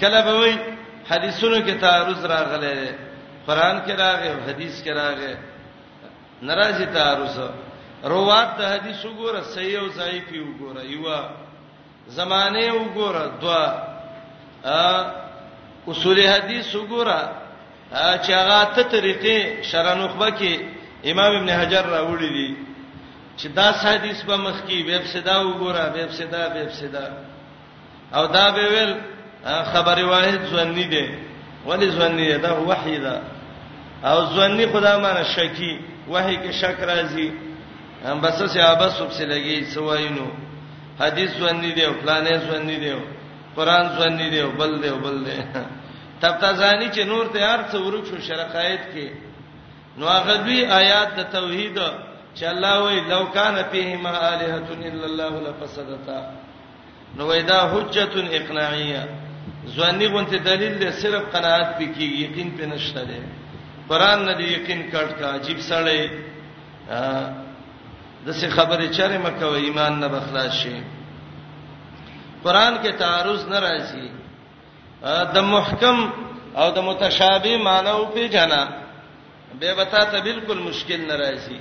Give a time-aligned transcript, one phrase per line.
[0.00, 0.54] کله به وای
[1.10, 2.74] حدیثونو کې تعارض راغلی
[3.46, 5.34] قران کې راغی او حدیث کې راغی
[6.42, 7.36] ناراضی تعارض
[8.04, 11.06] روات د حدیث وګوره صحیح او ضعیف وګوره یو
[12.18, 13.64] زمانه وګوره دوا
[15.88, 17.20] اصول حدیث وګوره
[18.24, 19.38] چې هغه ته طریقې
[19.70, 20.52] شرانوخبه کې
[21.10, 22.56] امام ابن حجر راوړی دی
[23.38, 27.25] چې دا حدیث په مخ کې ویب صدا وګوره ویب صدا ویب صدا, ویب صدا
[28.16, 28.94] او دا به ویل
[29.72, 31.06] خبر واحد ځنی دی
[31.68, 33.14] ولی ځنی دی دا وحی ده
[34.10, 35.72] او ځنی خدا معنی شکی
[36.14, 37.28] وحی کې شک راځي
[38.04, 40.28] هم بس سه ابس سب سے لګي سوایینو
[41.00, 42.92] حدیث ځنی دی او پلانې ځنی دی
[43.56, 45.36] قران ځنی دی بل دی بل دی
[46.20, 49.06] تب تزانی چې نور تیار څو ورک شو شرقایت کې
[49.98, 51.76] نو هغه دوی آیات د توحید
[52.36, 56.20] چې الله وی لو کان فیهما الہۃ الا الله لفسدتا
[57.18, 59.02] نو وېدا حجت اقناعیه
[59.74, 63.20] ځواني غونته دلیل دی صرف قناعت پکې یقین پې نشته دی
[63.88, 66.00] قران نه دی یقین کټ کا عجیب سړی
[68.26, 70.76] دسه خبره چره مکه و ایمان نه بخلاص شي
[72.44, 74.08] قران کې تعارض نه راځي
[75.34, 75.98] د محکم
[76.60, 78.62] او د متشابه مانو په جنا
[79.60, 81.58] به وتا ته بالکل مشکل نه راځي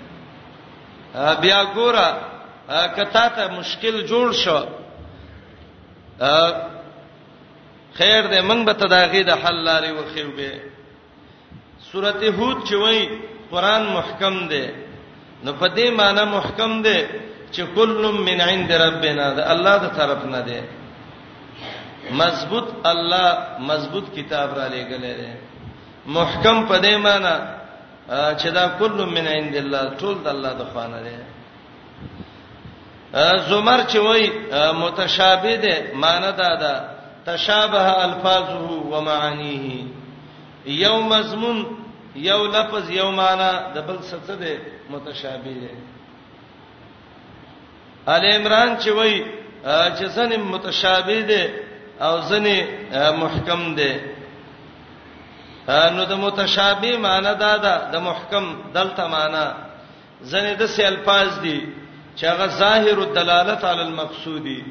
[1.42, 2.08] بیا ګوره
[2.98, 4.64] کته ته مشکل جوړ شو
[6.20, 10.50] خیر دې موږ به تداغې د حل لارې وخیو به
[11.92, 13.00] سورته هود چې وای
[13.52, 14.66] قران محکم دی
[15.44, 17.00] نو په دې معنی محکم دی
[17.54, 17.92] چې کل
[18.26, 20.60] من عند ربنا ده الله د طرف نه ده
[22.20, 23.28] مضبوط الله
[23.70, 25.30] مضبوط کتاب را لېګلې ده
[26.18, 27.36] محکم په دې معنی
[28.40, 31.16] چې دا کل من عند الله ټول د الله د خوانه ده
[33.50, 34.22] زمر چې وای
[34.74, 36.74] متشابه ده معنی دا ده
[37.26, 39.86] تشابه الفاظه و معانیه
[40.66, 41.66] یو مضمون
[42.16, 44.58] یو لفظ یو معنی د بل څه ده
[44.90, 45.72] متشابه ده
[48.08, 49.26] ال عمران چې وای
[49.98, 51.44] چې ځنه متشابه ده
[52.08, 52.56] او ځنه
[53.22, 53.92] محکم ده
[55.96, 59.46] نو د متشابه معنی دا ده د محکم دلته معنی
[60.32, 61.58] ځنه د سه الفاظ دي
[62.16, 64.64] چې هغه ظاهر الدلالت علی المقصودی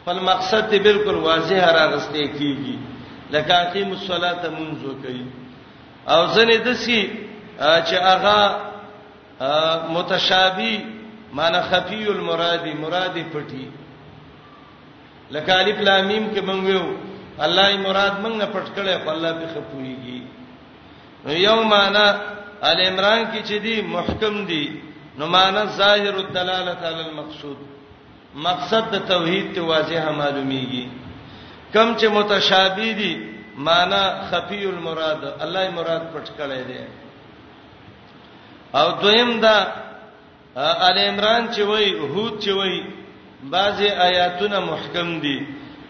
[0.00, 2.76] خپل مقصد ته بالکل واضح راغسته کیږي
[3.36, 5.24] لکه اقیم الصلاه منذ کوي
[6.08, 7.02] او ځنه دسی
[7.60, 8.38] چې هغه
[9.96, 10.74] متشابه
[11.40, 13.64] معنی خفی المرادی مرادی پټی
[15.30, 16.84] لکه الف لام میم کې مونږ یو
[17.38, 20.20] الله یې مراد مونږ نه پټ کړي په الله به خپويږي
[21.48, 22.06] یو معنی
[22.70, 24.64] ال عمران کې چې دی محکم دی
[25.18, 27.56] نو معنا ظاهر الدلاله علی المقصود
[28.34, 30.84] مقصد د توحید ته واضحه معلومیږي
[31.74, 33.28] کم چې متشابه دي
[33.68, 36.80] معنا خفی المراد الله مراد پټ کړی دی
[38.80, 39.58] او دویم دا
[40.88, 42.80] ال عمران چې وای هود چې وای
[43.54, 45.38] بعضی آیاتونه محکم دي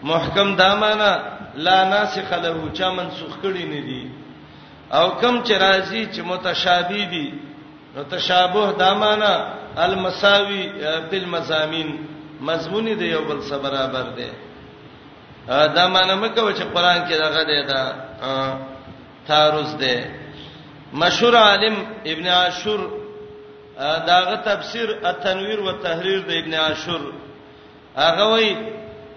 [0.03, 1.11] محکم دا معنا
[1.55, 4.07] لا ناسخ له چا منسوخ کړي نه دي
[4.91, 7.27] او کم چې راځي چې متشابه دي
[7.95, 9.33] نو تشابه دا معنا
[9.85, 10.63] المساوي
[11.11, 11.89] بالمزامین
[12.41, 14.29] مضمون دی یو بل سره برابر دی
[15.47, 17.83] دا معنا مکه چې قران کې دغه دی دا
[19.27, 19.95] تعارض دی
[20.93, 22.79] مشهور عالم ابن عاشور
[23.79, 27.13] داغه تفسیر التنویر و تحریر د ابن عاشور
[27.97, 28.57] هغه وایي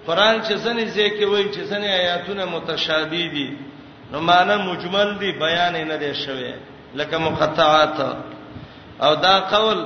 [0.07, 3.57] قران چې څنګه ځکه وایي چې څنګه آیاتونه متشابه دي
[4.13, 6.55] نو معنا مجمل دي بیان نه دي شوی
[6.95, 8.19] لکه مقطعات
[9.03, 9.79] او دا قول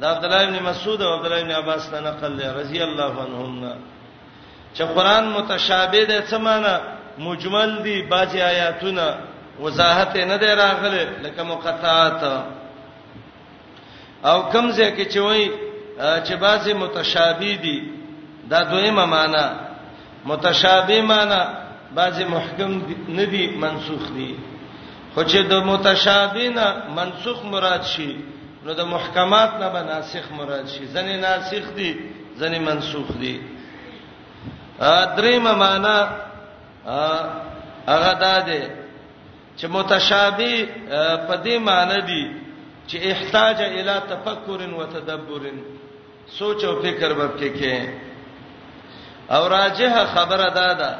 [0.00, 3.12] د عبد الله ابن مسعود او عبد الله ابن عباس نه نقل دی رضی الله
[3.24, 3.74] عنهم
[4.76, 6.74] چې قران متشابه دی څه معنی
[7.18, 9.06] مجمل دی باجی آیاتونه
[9.62, 12.22] وضاحت نه دی راغله لکه مقطعات
[14.24, 15.50] او کمزه کې چې وای
[16.26, 17.90] چې باجی متشابه دي
[18.50, 19.46] دا دویمه معنی
[20.24, 21.42] متشابه معنی
[21.96, 22.82] باجی محکم
[23.18, 24.36] نه دي منسوخ دي
[25.14, 26.66] خو چې د متشابه نه
[26.96, 28.16] منسوخ مراد شي
[28.64, 31.90] نو د محکمات نه به ناسخ مراد شي ځنې ناسخ دي
[32.40, 33.34] ځنې منسوخ دي
[34.88, 35.96] ا دریم معنا
[37.00, 37.00] ا
[37.92, 38.36] هغه ده
[39.58, 40.54] چې متشابه
[41.26, 42.24] په دې معنی دي
[42.88, 45.42] چې احتاج الی تفکر و تدبر
[46.38, 47.76] سوچ او فکر به کې کې
[49.34, 50.92] او راجه خبره ده ده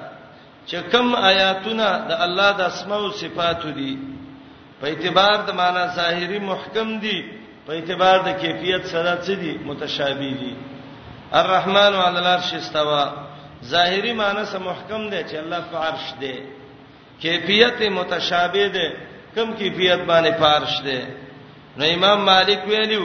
[0.68, 3.92] چې کوم آیاتونه د الله د اسماء او صفاتو دي
[4.80, 7.39] په اعتبار د معنا ظاهری محکم دي
[7.70, 10.52] په اعتبار د کیفیت سره څه دي متشابه دي
[11.40, 13.04] الرحمن علی العرش استوا
[13.72, 16.34] ظاهری معنی سه محکم دی چې الله په عرش دی
[17.26, 18.86] کیفیت متشابه دی
[19.36, 20.98] کم کیفیت باندې په عرش دی
[21.78, 23.04] نو امام مالک ویلو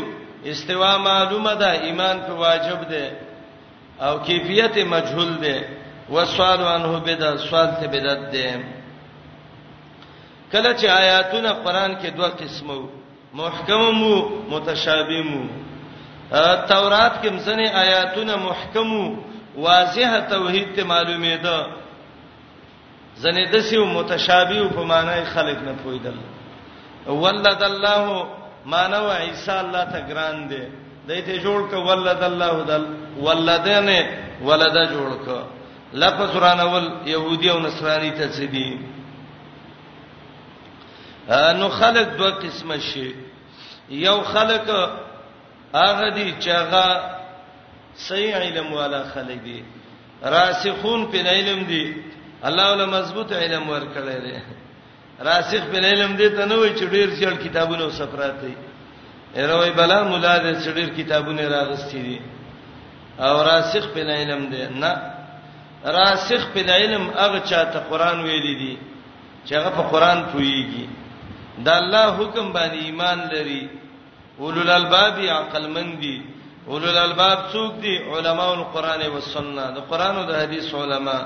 [0.55, 3.05] استوا معلومه ده ایمان په واجب دی
[4.07, 5.57] او کیفیت مجهول دی
[6.15, 8.45] وسوال عنه بدا سوال ته بدعت دی
[10.51, 13.03] کله چې آیاتونه قران کې دوه قسمه وو
[13.37, 14.11] محکم مو
[14.49, 15.41] متشابه مو
[16.67, 18.93] تورات کې مزنه آیاتونه محکم
[19.65, 21.65] واضحه توحید ته معلومه ده
[23.25, 26.17] زنه دسیو متشابه په معنی خلق نه پویدل
[27.25, 28.27] ولد الله
[28.75, 30.63] مانو عیسی الله ته ګران دی
[31.07, 32.85] دایته جوړ ک ولد الله دل
[33.19, 34.09] ولدنه
[34.51, 35.45] ولدا جوړ ک
[35.93, 38.79] لفظ رانول يهودي او نصراني ته سدي
[41.59, 43.11] نو خلق دوه قسمه شي
[43.89, 44.91] یو خلق
[45.73, 47.15] هغه دي چې هغه
[47.95, 49.63] صحیح علم والا خلق دي
[50.23, 51.93] راسخون په علم دي
[52.43, 54.35] الله ولا مضبوط علم ورکړی دی
[55.19, 58.53] راسخ په علم دي ته نه وي چې ډیر څل کتابونه سفرات دي
[59.35, 62.21] ایروي بلا مولا دې چې ډیر کتابونه راغستې دي
[63.19, 65.01] او راسخ په علم دي نه
[65.85, 68.77] راسخ په علم هغه چاته قران ویلي دي
[69.45, 70.87] چې هغه په قران پويږي
[71.63, 73.67] د الله حکم باندې ایمان لري
[74.39, 76.21] اولل الباب عقل مند دي
[76.67, 81.17] اولل الباب څوک دي علما او قران او سنت د قران او د حديث علما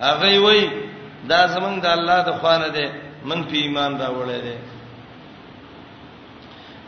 [0.00, 0.70] هغه وای
[1.30, 2.86] دا زمنګ د الله د خوانه دي
[3.28, 4.56] من په ایمان راوړل دي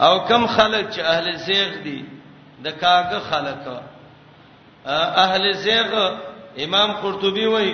[0.00, 2.00] او کم خلک چې اهل زیغ دي
[2.64, 3.62] د کاغه خلک
[5.24, 5.88] اهل زیغ
[6.64, 7.70] امام قرطبي وای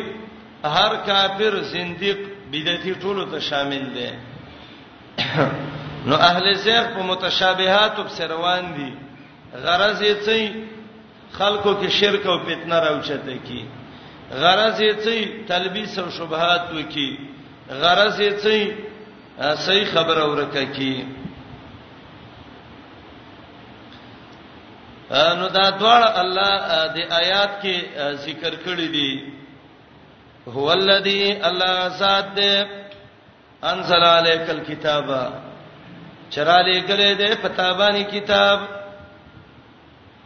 [0.76, 2.18] هر کافر زنديق
[2.52, 4.10] بدعتي ټولو ته شامل دي
[6.08, 8.90] نو اهل زیغ په متشابهات په روان دي
[9.64, 13.62] غرض یې څه خلکو کې شرک او فتنه راوچته کی
[14.40, 17.10] غرض یې څه تلبیس او شبهات وکي
[17.82, 18.74] غرض یې څه
[19.66, 20.96] صحیح خبر اورکه کی
[25.38, 26.54] نو دا دواړه الله
[26.96, 27.78] د آیات کې
[28.26, 29.32] ذکر کړی دي
[30.48, 32.38] هو الذی الله ذات
[33.72, 35.06] انزل عليك الكتاب
[36.30, 38.60] چراله کله دې پتابانی کتاب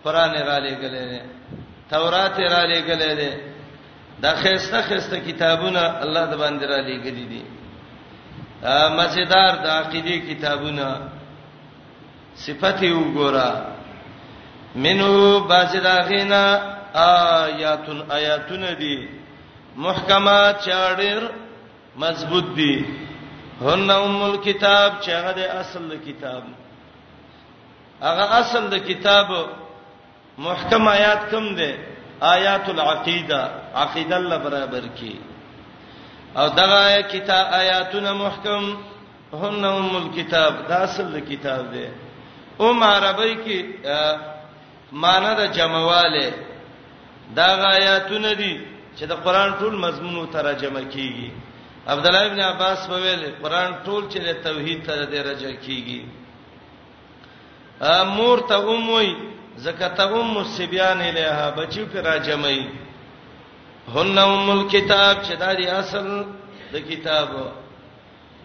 [0.05, 1.23] قران را لګلې دې
[1.91, 3.33] تورات را لګلې دې
[4.23, 7.43] دا خسته خسته کتابونه الله د باندې را لګلې دي
[8.99, 10.89] مسجدار د عقیده کتابونه
[12.37, 13.65] صفته وګوره
[14.77, 16.43] منو بازداغینا
[16.95, 19.07] آیاتن آیاتن دی
[19.77, 21.21] محکمات چاډر
[21.97, 22.85] مضبوط دي
[23.61, 26.43] هن ام الكتاب چې هغه د اصل د کتاب
[28.07, 29.29] هغه اصل د کتاب
[30.47, 31.71] محکم آیات کم ده
[32.35, 33.41] آیات العقیده
[33.85, 35.15] عقیده الله برابر کی
[36.41, 38.65] او دغه کتاب آیاتونه محکم
[39.43, 41.87] هن ام الكتاب دا اصل د کتاب ده
[42.67, 43.59] ام عربی کې
[44.93, 46.31] معنی د جمعواله
[47.37, 48.55] دا آیاتونه دي
[48.99, 51.31] چې د قران ټول مضمون او ترجمه کیږي
[51.93, 56.01] عبد الله ابن عباس په ویل قران ټول چې د توحید ته د رجع کیږي
[57.93, 59.11] امور ته اموي
[59.67, 62.61] زکات ام سبيان الها بچو پر راجمای
[63.95, 66.07] هن ام الكتاب چې دا دی اصل
[66.73, 67.29] د کتاب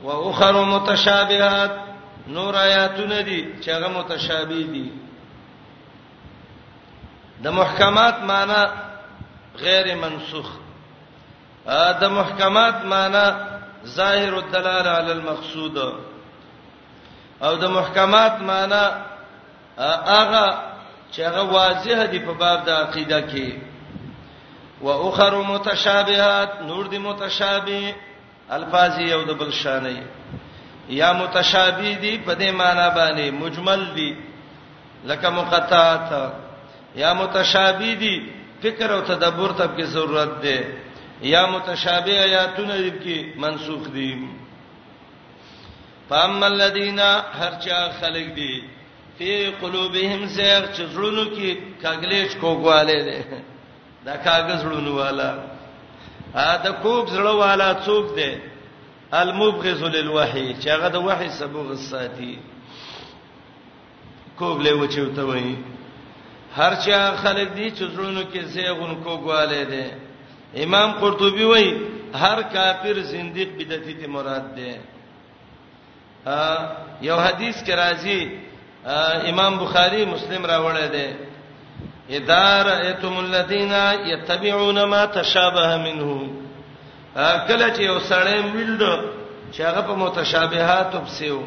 [0.03, 1.75] او اخر متشابهات
[2.37, 4.89] نور آیاتونه دي چې هغه متشابه دي
[7.43, 8.61] د محکمات معنی
[9.65, 10.51] غیر منسوخ
[12.01, 13.25] د محکمات معنی
[13.87, 15.77] ظاهر الدلاله علی المقصود
[17.43, 18.85] او د محکمات معنی
[20.13, 20.45] هغه
[21.11, 23.49] چې هغه واضح دي په باب د عقیده کې
[24.81, 27.95] و اخر متشابهات نور دي متشابه
[28.51, 29.99] الفاظ یو د بل شانې
[30.89, 34.17] یا متشابه دي په دې معنی باندې مجمل دي
[35.05, 36.31] لکه مقطعات
[36.95, 38.15] یا متشابه دي
[38.63, 40.83] فکر او تدبر ته کې ضرورت ده
[41.23, 44.27] یا متشابه آیاتونه دې کې منسوخ دي
[46.09, 46.99] فاما الذين
[47.39, 48.63] هرچا خلق دي
[49.17, 51.49] فی قلوبهم زیغ چزړونو کې
[51.83, 53.23] کاغلیچ کوګواله دي
[54.05, 55.29] دا کاغذ زړونو والا
[56.35, 58.37] ا د کوب زړو والا څوک دی
[59.13, 62.37] المبغض للوحی چې هغه د وحی سبوغ ساتي
[64.39, 65.57] کوب له وچو ته وایي
[66.55, 69.85] هرچا خلق دي چزړونو کې زیغون کوګواله دي
[70.57, 71.77] امام قرطبي وایي
[72.15, 74.77] هر کافر زنديق بدعتي ته مراد ده
[77.01, 78.29] یو حدیث کې راځي
[79.29, 81.15] امام بخاري مسلم راوړی دی
[82.17, 83.73] ادار ایتم الذین
[84.11, 86.29] یتبعون ما تشابه منه
[87.47, 89.01] کله چې یو سړی ویلډ
[89.51, 91.41] چې هغه په متشابهات وبسیو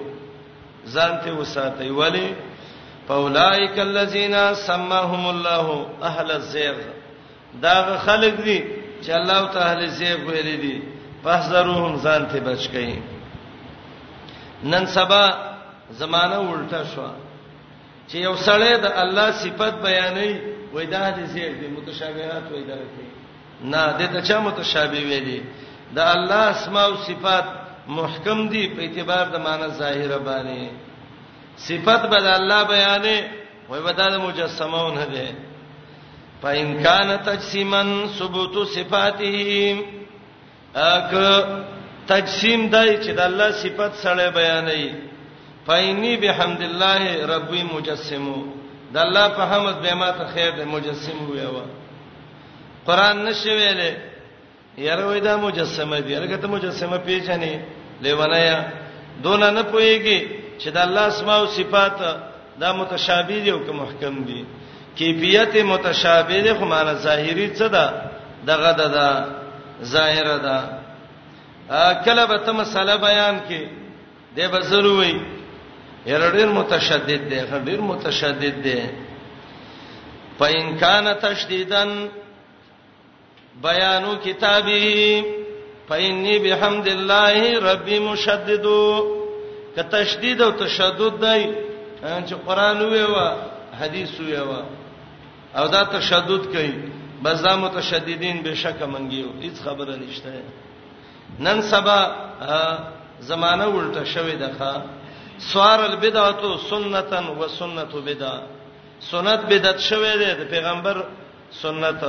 [0.86, 2.34] ځان ته وساتي ولی
[3.08, 6.76] فاولائک الذین سماهم الله اهل الزیغ
[7.62, 8.60] دا خلک دي
[9.06, 10.76] چې الله تعالی زیب ویلې دي
[11.24, 12.96] فحذروهم ځان ته بچ کړي
[14.70, 15.24] نن سبا
[16.00, 17.08] زمانہ الټا شو
[18.08, 20.34] چې یو سړی د الله صفت بیانوي
[20.74, 23.08] وای دا د زیب دي متشابهات وای دا کوي
[23.72, 25.40] نه د ته چا متشابه ویلي
[25.94, 27.44] د الله اسماء او صفات
[27.98, 30.68] محکم دي په اعتبار د معنی ظاهره باندې
[31.66, 33.16] صفات بل الله بیانې
[33.70, 35.26] وای ودا د مجسمون هده
[36.42, 39.76] فإن كان تجسما ثبوت صفاته
[40.76, 41.12] اک
[42.08, 44.84] تجسیم دای چې د الله صفات سره بیانې
[45.66, 47.02] فإني بحمد الله
[47.34, 48.26] ربي مجسم
[48.92, 51.64] د الله په حمد به ما ته خیر د مجسم ویوا
[52.86, 53.92] قران نشویلې
[54.86, 57.54] یاره وای دا مجسمه دی هرګه ته مجسمه پیژنې
[58.02, 58.58] لیوانایا
[59.22, 60.20] دون نه پويږي
[60.60, 61.98] چې د الله اسماء او صفات
[62.60, 64.40] دا متشابه دي او که محکم دي
[64.98, 67.84] کیفیت متشابه ده خو معنا ظاهری څه ده
[68.48, 69.08] دغه ده ده
[69.92, 70.56] ظاهره ده
[72.04, 73.60] کله به ته مسله بیان کې
[74.36, 75.14] دی به ضروري
[76.12, 78.80] یره ډیر متشدد دی خو ډیر متشدد دی
[80.38, 81.90] پاین کان تشدیدن
[83.62, 85.24] بیانو کتابی
[85.88, 87.36] فإني بحمد الله
[87.70, 88.66] ربي مشدد
[89.76, 91.40] ک تشدید او تشدد دی
[92.28, 93.28] چې قران ویوا
[93.80, 94.60] حدیث ویوا
[95.60, 96.72] او دا تشدد کوي
[97.24, 100.30] بس دا متشددین بشک منګیو هیڅ خبره نشته
[101.44, 101.98] نن سبا
[103.30, 104.72] زمانہ الټه شوې ده ښا
[105.52, 108.40] سوار البدعه سنتا و سنت بدعه
[109.10, 110.96] سنت بدعت شوې ده د پیغمبر
[111.62, 112.00] سنت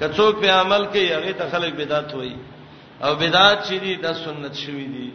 [0.00, 2.36] کڅوک په عمل کې هغه ته خلک بدعت وایي
[3.04, 5.08] او بدعت چې دي د سنت شوې دي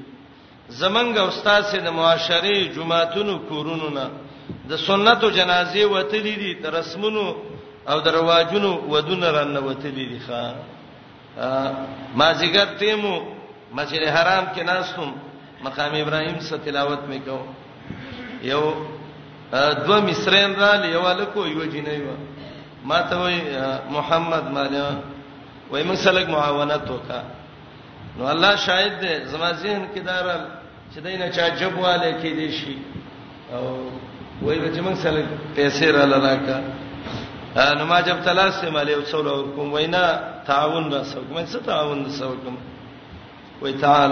[0.82, 4.08] زمنګ استاد سي د معاشري جمعهتونو کورونو نه
[4.70, 7.28] د سنتو جنازي وته دي د رسمونو
[7.90, 10.42] او درواجونو ودونه رنوتلې دي ښا
[12.16, 13.16] ما زیګر تیمو
[13.78, 15.10] مسجد حرام کې ناستم
[15.66, 17.40] مقام ابراهيم څخه تلاوت مې کو
[18.52, 18.62] یو
[19.88, 22.12] دو مصرین را لیواله کو یو جنې و
[22.90, 23.40] ما ته وای
[23.90, 24.90] محمد مالا
[25.72, 27.22] وای موږ سره معاونت وکا
[28.18, 30.42] نو الله شاهد دې زما ذهن کې دارل
[30.96, 32.78] چې دینه چا جبواله کې دي شي
[33.54, 33.92] او
[34.42, 35.24] وای به چې موږ سره
[35.56, 36.60] پیسې را لاله کا
[37.56, 40.04] نو ما جب تلاس سے مالې وڅول او کوم وینا
[40.48, 42.56] تعاون را سو کوم څه تعاون سو کوم
[43.62, 44.12] وای تعال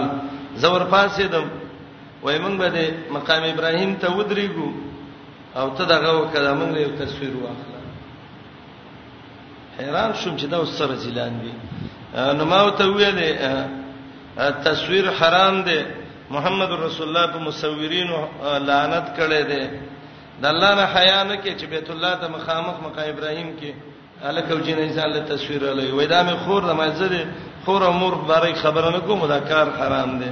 [0.62, 1.46] زور پاسې دم
[2.22, 4.68] وای مونږ به مقام ابراهیم ته ودرېګو
[5.60, 7.78] او ته دغه وکړه مونږ یو تصویر واخله
[9.78, 11.52] حیران شوم چې دا وسره زیلان دي
[12.38, 13.30] نو ما ته ویلې
[14.64, 15.80] تصویر حرام دی
[16.30, 18.16] محمد رسول الله په مصورینو
[18.70, 19.64] لعنت کړي دي
[20.42, 23.70] د الله نه حیا نه کې چې بیت الله ته مخامخ مقام ابراهیم کې
[24.28, 27.26] الکو جنې ځان له تصویر لای وې دا مې خور د مزه
[27.64, 30.30] خور او مور بارے خبره نه کوم دا کار حرام دی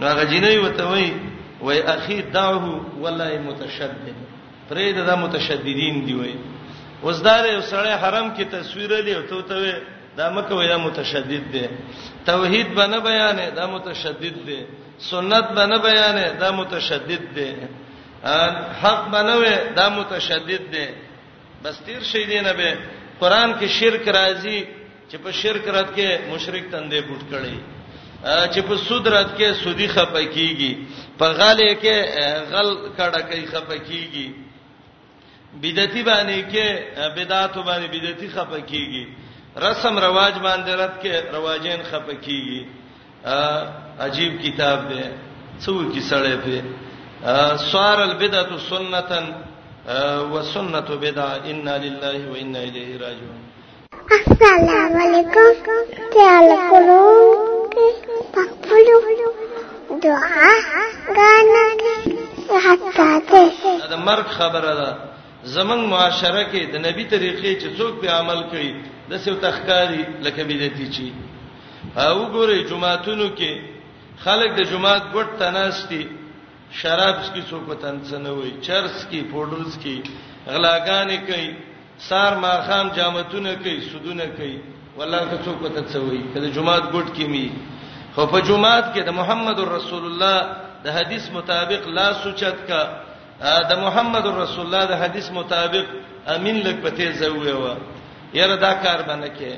[0.00, 1.08] نو هغه جنې وته وای
[1.60, 4.16] وای اخي دعه ولا متشدد
[4.68, 6.34] پرې دا, دا متشددین دی وای
[7.04, 9.80] وزدار یو سړی حرم کې تصویر لای او ته ته
[10.16, 11.68] دا مکه وای دا متشدد دی
[12.26, 14.58] توحید باندې بیان دا متشدد دی
[14.98, 17.50] سنت باندې بیان دا متشدد دی
[18.26, 20.86] حق بنوي دا متشدد دي
[21.64, 22.76] بس تیر شي دي نه به
[23.20, 24.64] قران کې شرک راځي
[25.10, 27.58] چې په شرک رات کې مشرک تندې پټ کړي
[28.52, 30.72] چې په سود رات کې سودی خپکیږي
[31.18, 31.96] په غاله کې
[32.52, 34.28] غل کړه کوي خپکیږي
[35.62, 36.66] بدعتي باندې کې
[37.16, 39.04] بدعت باندې بدعتي خپکیږي
[39.56, 42.60] رسم رواج باندې رات کې رواجین خپکیږي
[44.00, 45.02] عجیب کتاب دی
[45.64, 46.52] څو کې سړې په
[47.56, 49.34] صار البدعه سنه
[50.32, 53.42] وسنه بدعه ان لله وانا اليه راجعون
[54.30, 55.70] السلام علیکم
[56.14, 57.14] تعالکلو
[58.32, 59.00] پخپلو
[60.02, 60.50] دعا
[61.16, 61.64] غانا
[62.66, 64.96] حتا ته دا مرګ خبره ده
[65.44, 68.74] زمنګ معاشره کې د نبی طریقې چې څوک به عمل کوي
[69.10, 71.12] د سیو تخکاری لکه بدعتي چی
[71.96, 73.60] او ګوره جمعهتونو کې
[74.24, 76.08] خلک د جمعهت ګټ تناستی
[76.82, 79.96] شراب سکی څوک تنسنه وي چرس کی پودلز کی
[80.52, 81.48] غلاګانې کوي
[82.08, 84.56] سار ماخام جامتونه کوي سودونه کوي
[84.98, 87.46] والله که څوک ته څوي کله جمعات ګډ کی می
[88.14, 90.36] خو په جمعات کې د محمد رسول الله
[90.88, 92.82] د حدیث مطابق لا سوچت کا
[93.72, 95.86] د محمد رسول الله د حدیث مطابق
[96.36, 97.74] امین لک پته زوي و
[98.34, 99.52] یره دا کار باندې کې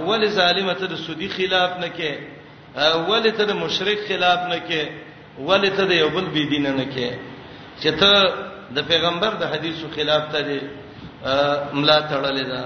[0.00, 2.10] اول ظالمته د سودی خلاف نه کې
[2.96, 4.82] اول ته د مشرک خلاف نه کې
[5.40, 7.10] ولې ته د یو بل بی دین نه کې
[7.80, 8.12] چې ته
[8.74, 10.40] د پیغمبر د حدیثو خلاف ته
[11.72, 12.62] ملا تړلې ده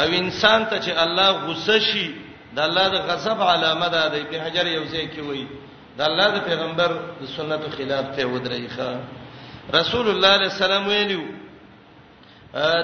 [0.00, 2.06] او انسان ته چې الله غصه شي
[2.54, 5.44] د الله د غضب علامه ده د په حجر یو ځای کې وای
[5.98, 6.90] د الله د پیغمبر
[7.20, 8.90] د سنتو خلاف ته ودرېخه
[9.80, 11.22] رسول الله صلی الله علیه وسلم ویلو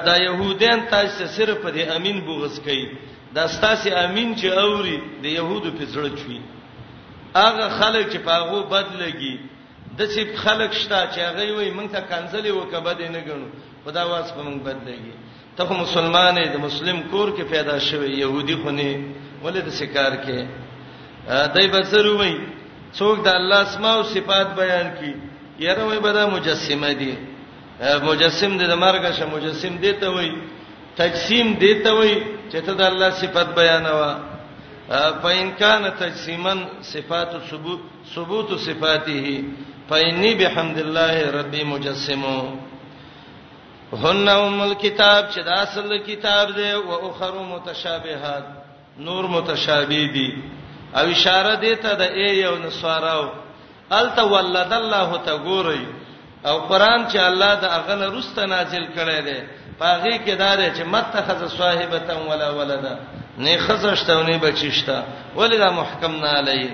[0.08, 2.86] دا يهودان تاسو ته صرف د امین بوغس کوي
[3.34, 6.40] دا ستاسو امین چې اوري د يهودو په زړه چوي
[7.36, 9.34] هغه خلک چې پاغو بدلږي
[9.96, 13.48] د سیب خلک شته چې هغه وي مونږ ته کنځلې وکبد نه غنو
[13.84, 15.12] خدا واسه مونږ بدلږي
[15.56, 18.90] ته خو مسلمان دی مسلم کور کې پیدا شوی يهودي خو نه
[19.44, 20.38] ولې د سکار کې
[21.54, 22.34] دای بسرو وای
[22.98, 25.14] څوک د الله اسماء او صفات بیان کړي
[25.66, 27.14] یره وای بدا مجسمه دي
[28.08, 30.30] مجسم دې د مرګ شه مجسم دې ته وای
[30.96, 32.14] تقسیم دې ته وای
[32.50, 34.31] چې ته د الله صفات بیانوا
[34.92, 37.80] فإن كان تجسيما صفات ثبوت
[38.14, 39.44] ثبوت صفاته
[39.90, 42.24] فإني بحمد الله ربي مجسم
[43.92, 48.44] هن ام الكتاب چې دا اصل کتاب دی او اخر متشابهات
[48.98, 50.28] نور متشابه دي
[50.96, 53.28] او اشاره دی ته د ای یو نصاراو
[53.92, 55.86] ال تولد الله ته ګوري
[56.46, 59.38] او قران چې الله د اغنه رست نازل کړي دی
[59.80, 62.96] پاغي کې دار چې متخذ صاحبته ولا ولدا
[63.38, 64.96] نه خزشته او نه بچشته
[65.36, 66.68] ولدا محکم نه علی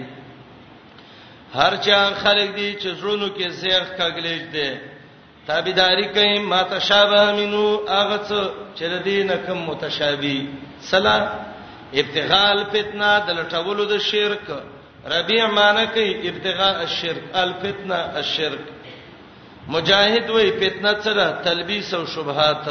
[1.54, 4.70] هر چا خلق دی چې زړونو کې زیغ کاګلیج دی
[5.46, 8.38] تابعداري کوي ما تشابه منو هغه څه
[8.78, 10.46] چې د دینه کم متشابه
[10.90, 11.20] سلا
[11.94, 14.46] ابتغال فتنه د لټولو د شرک
[15.12, 18.64] ربيع معنی کوي ابتغاء الشرك الفتنه الشرك
[19.68, 22.66] مجاهد وې فتنه سره تلبیس او شبهات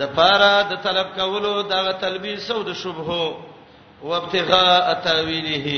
[0.00, 3.28] د پاره د طلب کولو دغه تلبیس او د شبهه
[4.02, 5.68] او ابتغاء تاویله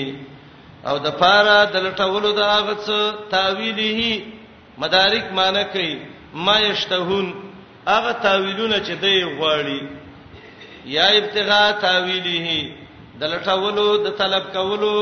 [0.90, 2.99] او د پاره د لټولو دغه څه
[3.34, 4.00] تاویله
[4.82, 5.95] مدارک معنی کوي
[6.47, 7.26] ما یشتهون
[7.93, 9.80] هغه تاویلونه چې دی غواړي
[10.97, 12.49] یا ابتغاء تاویله
[13.21, 14.95] د لټولو د طلب کولو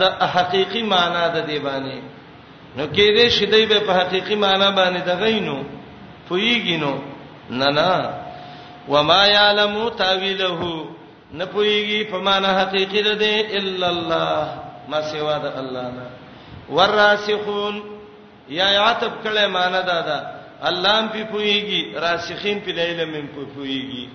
[0.00, 0.02] د
[0.34, 1.98] حقيقي معنی د دی باندې
[2.76, 5.58] نو کې دې شیدای به په حقيقي معنی باندې دغې نو
[6.28, 6.94] پویګینو
[7.50, 8.18] نه نه
[8.88, 10.86] وما يعلم تاويله
[11.32, 16.06] نه پويږي په معنا حقيقي ده الا الله ما سوا ده الله نه
[16.68, 17.98] والراسخون
[18.48, 20.20] یا عتب کله معنا ده ده
[20.68, 24.08] الله په پويږي راسخین په علم په پويږي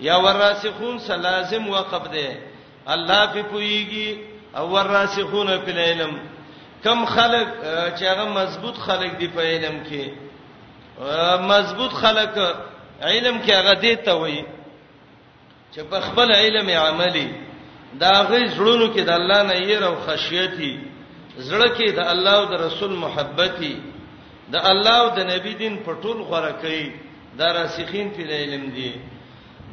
[0.00, 2.36] یا والراسخون سلازم وقب ده
[2.88, 4.16] الله په پويږي
[4.56, 6.18] او والراسخون په علم
[6.84, 7.48] کم خلق
[7.98, 10.10] چې هغه مضبوط خلق دی په علم کې
[11.48, 12.38] مضبوط خلک
[13.02, 14.44] علم کې هغه دی ته وایي
[15.74, 17.28] چې په خپل علم عملي
[18.00, 20.72] دا غي زړونو کې د الله نه یې او خشیتي
[21.38, 23.76] زړه کې د الله او د رسول محبتي
[24.48, 26.92] د الله او د نبی دین په ټول غره کوي
[27.38, 28.92] دا راسخین په علم دي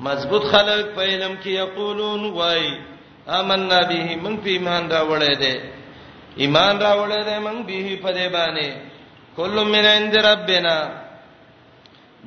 [0.01, 2.79] مضبوط خلک په علم کې یقولون وای
[3.27, 5.55] آمنا به من په ایمان راوړې ده
[6.37, 8.75] ایمان راوړې ده من به په دې باندې
[9.37, 10.77] کله من عند ربنا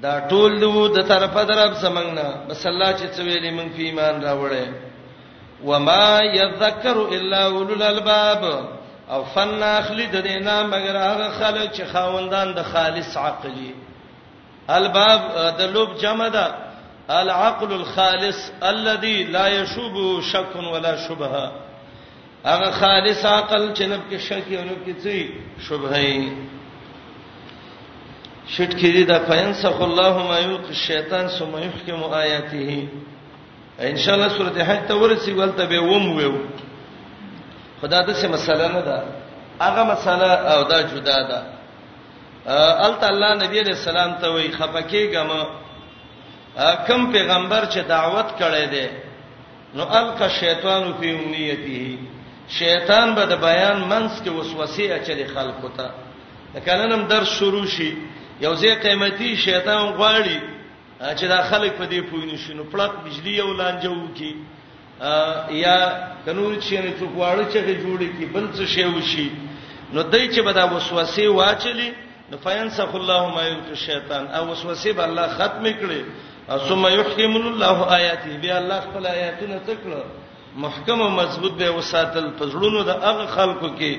[0.05, 4.23] دا ټول دو د طرفه درب سمنګنا بس الله چې څه ویلې مونږ په ایمان
[4.25, 4.67] راوړې
[5.65, 8.43] وما يذكر الا اولو الالباب
[9.11, 13.73] او فن اخلي د دینا مگر هغه خلک چې خاوندان د خالص عقلي
[14.69, 15.21] الباب
[15.59, 16.55] د لوب جمع ده
[17.11, 21.53] العقل الخالص الذي لا يشوب شك ولا شبهه
[22.45, 25.17] هغه خالص عقل چې نب کې شک او نب کې څه
[25.69, 26.07] شبهه
[28.55, 34.29] شټ کې دي د فینسخ الله ما یوق الشیطان ثم یحکم آیاته ان شاء الله
[34.39, 36.33] سورته حج ته ورسی ولته به وم ویو
[37.81, 38.99] خدا د څه مسله نه ده
[39.63, 41.39] هغه مسله او دا جدا ده
[42.89, 45.41] الته الله نبی علیہ السلام ته وی خپکه غما
[46.87, 48.87] کم پیغمبر چې دعوت کړي دي
[49.79, 51.99] نو الک شیطان فی امنیته
[52.61, 55.87] شیطان به د بیان منس کې وسوسه اچلي خلقو ته
[56.67, 57.93] کله نن در شروع شي
[58.47, 60.39] یو ځای قیمتي شیطان غواړي
[61.19, 64.31] چې دا خلک په دې پوینې شنو پړق بجلی یو لانجو کی
[65.65, 65.77] یا
[66.27, 69.29] کنور چې نه څوک واړه چې جوړي کی بل څه شی وشي
[69.95, 71.91] نو دای چې بدا وسوسه واچلی
[72.31, 76.01] نو فینسخ الله ما یلقي الشیطان او وسوسه به الله ختم کړي
[76.69, 80.01] ثم يحكم الله آیاته بیا الله خپل آیاتونه تکړه
[80.57, 83.99] محکم او مضبوط به وساتل پزړونو د هغه خلکو کې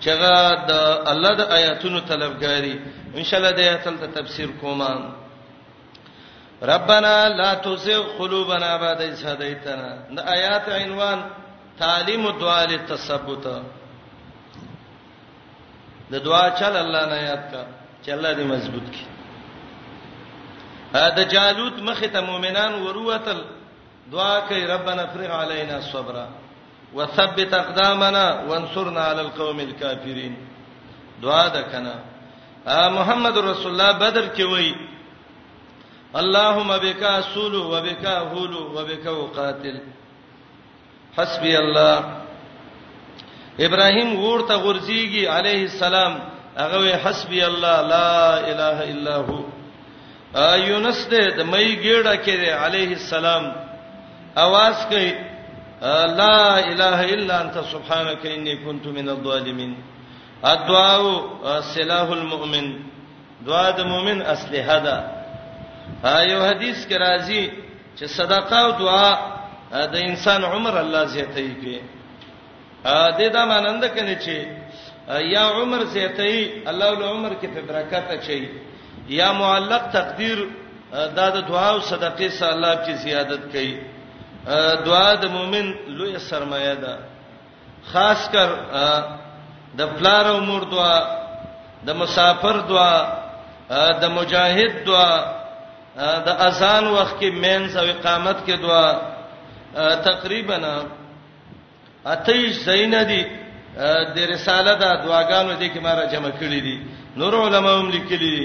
[0.00, 0.32] چې هغه
[0.68, 0.70] د
[1.12, 2.80] الله د آیاتونو طلبګاری
[3.14, 4.82] ان شاء الله د آیاتل ته تفسیر کوم
[6.62, 11.18] ربنا لا تزغ قلوبنا بعد إذ هديتنا د آیات عنوان
[11.78, 13.44] تعلیم دعا للتثبت
[16.10, 17.64] د دعا چل الله نه یاد کا
[18.04, 19.04] چې الله دې مضبوط کړي
[21.16, 23.42] دا جالوت مخه ته مؤمنان وروتل
[24.12, 26.26] دعا کوي ربنا فرغ علينا الصبر
[26.94, 30.36] وثبت اقدامنا وانصرنا على القوم الكافرين
[31.22, 31.94] دعا ده کنه
[32.98, 34.74] محمد رسول الله بدر کې وای
[36.16, 39.80] اللهم بك اسول وبك اهول وبك اقاتل
[41.18, 42.04] حسبي الله
[43.60, 46.18] ابراهيم ورته غورځيږي عليه السلام
[46.58, 49.40] هغه وي حسبي الله لا اله الا هو
[50.56, 53.71] یونس دې د مې ګېړه کې عليه السلام
[54.38, 55.12] आवाज کوي
[56.20, 59.76] لا اله الا انت سبحانك اني كنت من الظالمين
[60.44, 61.02] الدعاء
[61.60, 62.80] سلاح المؤمن
[63.46, 64.96] دعا د مؤمن اسلحه ده
[66.32, 67.50] یو حدیث کې راځي
[67.98, 69.12] چې صدقه او دعا
[69.86, 71.78] د انسان عمر الله زیاتوي کې
[72.84, 74.36] ا دې دا مانند کني چې
[75.34, 78.48] یا عمر زیاتای الله له عمر کې په برکت اچي
[79.08, 80.38] یا معلق تقدیر
[80.92, 83.91] دا د دعا او صدقې سره الله کې زیادت کړي
[84.86, 85.66] دعا د مؤمن
[85.98, 86.94] لوی سرمایه ده
[87.92, 88.48] خاص کر
[89.78, 90.98] د پلار او مور دعا
[91.86, 92.96] د مسافر دعا
[94.02, 95.14] د مجاهد دعا
[96.26, 98.86] د اذان وخت کې مینځ او اقامت کې دعا
[100.08, 100.56] تقریبا
[102.14, 103.22] اتیش زینه دي
[104.16, 106.76] د رساله د دعاګانو دي کې مارا جمع کړی دي
[107.16, 108.38] نور علماء هم لیکلي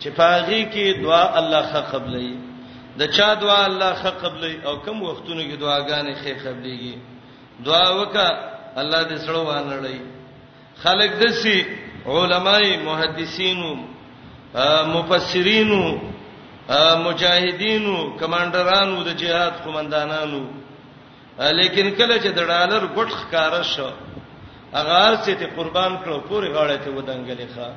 [0.00, 2.51] چې پاغي کې دعا الله ښه قبلې
[2.98, 6.94] د چا دعا الله خ قبلې او کم وختونو کې دعاګانې خې قبلېږي
[7.64, 8.28] دعا وکا
[8.80, 9.98] الله دې سره وانړي
[10.82, 11.66] خلک دسي
[12.06, 13.74] علماي محدثینو
[14.96, 15.84] مفسرینو
[17.06, 20.42] مجاهدینو کمانډرانو د جهاد قومندانانو
[21.60, 23.88] لیکن کله چې د ډالر ګټ ښکارا شو
[24.74, 27.68] هغه چې ته قربان کړو پورې غاړه ته ودانګلې ښا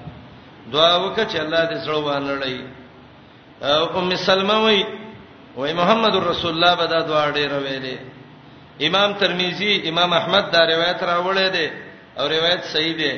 [0.73, 2.57] دعا وکړه چې الله دې سره وانړي
[3.97, 4.83] ام سلمہ وایي
[5.57, 7.95] وای محمد رسول الله به دا دعا ډیره ویلې
[8.87, 11.67] امام ترمذی امام احمد دا روایت راوړې ده
[12.19, 13.11] او روایت صحیح ده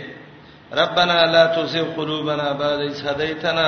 [0.81, 3.67] ربنا لا تزغ قلوبنا بعد إذ هديتنا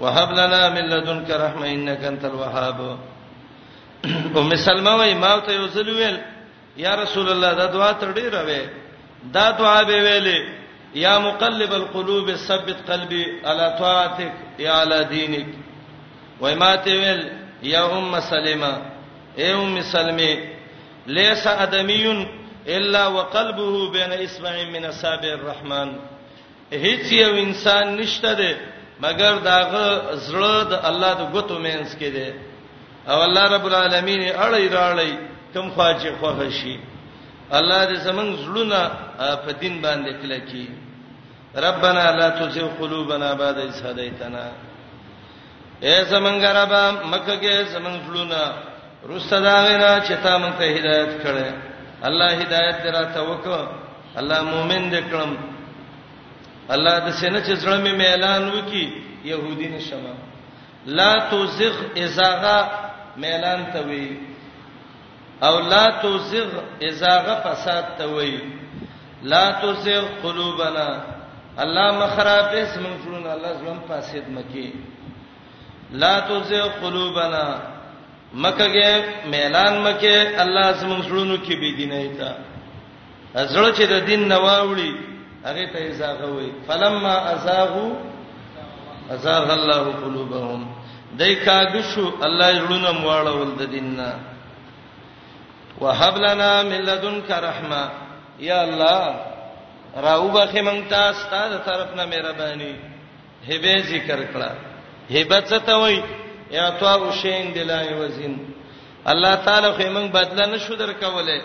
[0.00, 2.80] وهب لنا من لدنك رحمة إنك أنت الوهاب
[4.38, 6.16] ام سلمہ وای ما ته یو څه ویل
[6.76, 8.62] یا رسول الله دا دعا تر ډیره وې
[9.36, 10.48] دا دعا به ویلې
[10.94, 15.46] یا مقلب القلوب ثبت قلبي على طاعتك يا على دينك
[16.40, 18.72] وای ما ته ویل یا ام سلمہ
[19.40, 20.30] اے ام سلمہ
[21.18, 22.04] ليس ادمی
[22.76, 25.88] الا وقلبه بين اسبع من اصابع الرحمن
[26.72, 28.50] هیڅ یو انسان نشته دی
[29.02, 29.86] مګر داغه
[30.28, 32.28] زړه د الله د غوتو مینس کې دی
[33.08, 35.12] او الله رب العالمین اړی راړی
[35.54, 36.78] کوم خواجه خوښ شي
[37.58, 38.80] الله دې زمنګ زړونه
[39.44, 40.66] په دین باندې کلکی
[41.54, 44.44] ربنا لا تزغ قلوبنا بعد إذ هديتنا
[45.82, 46.72] اے زمنګ رب
[47.10, 48.42] مکه کې زمنګ فلونا
[49.10, 51.50] رستدا غینا چې تا مونږ ته هدایت کړې
[52.08, 53.46] الله هدایت درا ته وک
[54.20, 55.32] الله مؤمن دې کړم
[56.74, 58.84] الله د سینې چې زړه مې اعلان وکي
[59.24, 60.14] يهودین شمه
[60.86, 62.58] لا تزغ ازاغه
[63.30, 64.18] اعلان ته وی
[65.42, 66.48] او لا تزغ
[66.88, 68.38] ازاغه فساد ته وی
[69.22, 70.88] لا تزغ قلوبنا
[71.62, 74.70] الله مخرب اسم فلونا الله ظلم فاسد مکی
[76.02, 77.44] لا تزغ قلوبنا
[78.42, 78.90] مکهګه
[79.32, 82.30] میلان مکه الله زمون سړونو کې بي دیني تا
[83.46, 84.92] زړه چې د دین نواوړي
[85.44, 87.90] هغه ته زاغه وي فلما ازاغو
[89.10, 90.66] ازاغ الله قلوبهم
[91.18, 94.12] دای کاږي شو الله زړونه مواړول د دیننا
[95.80, 97.90] وهب لنا من لدنك رحمه
[98.40, 99.20] یا الله
[99.96, 102.74] راوبخه مونږ ته ستاسو طرفنا مهرباني
[103.48, 104.73] هبه ذکر کړه
[105.12, 106.02] هیبت څه ته وای
[106.50, 108.34] یا تو او شین دلای وزن
[109.06, 111.40] الله تعالی خو موږ بدل نه شو درکوله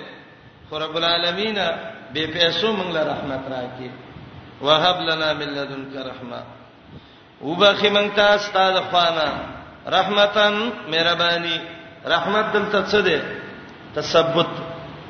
[0.69, 1.55] خو رب العالمین
[2.13, 3.89] به پیسو موږ له رحمت راکې
[4.61, 6.41] وهب لنا من لدنك رحمه
[7.41, 9.29] وبخي موږ ته استاد خوانا
[9.87, 10.55] رحمتن
[10.91, 11.61] مهرباني
[12.07, 13.21] رحمت دلته څه ده
[13.95, 14.47] تثبت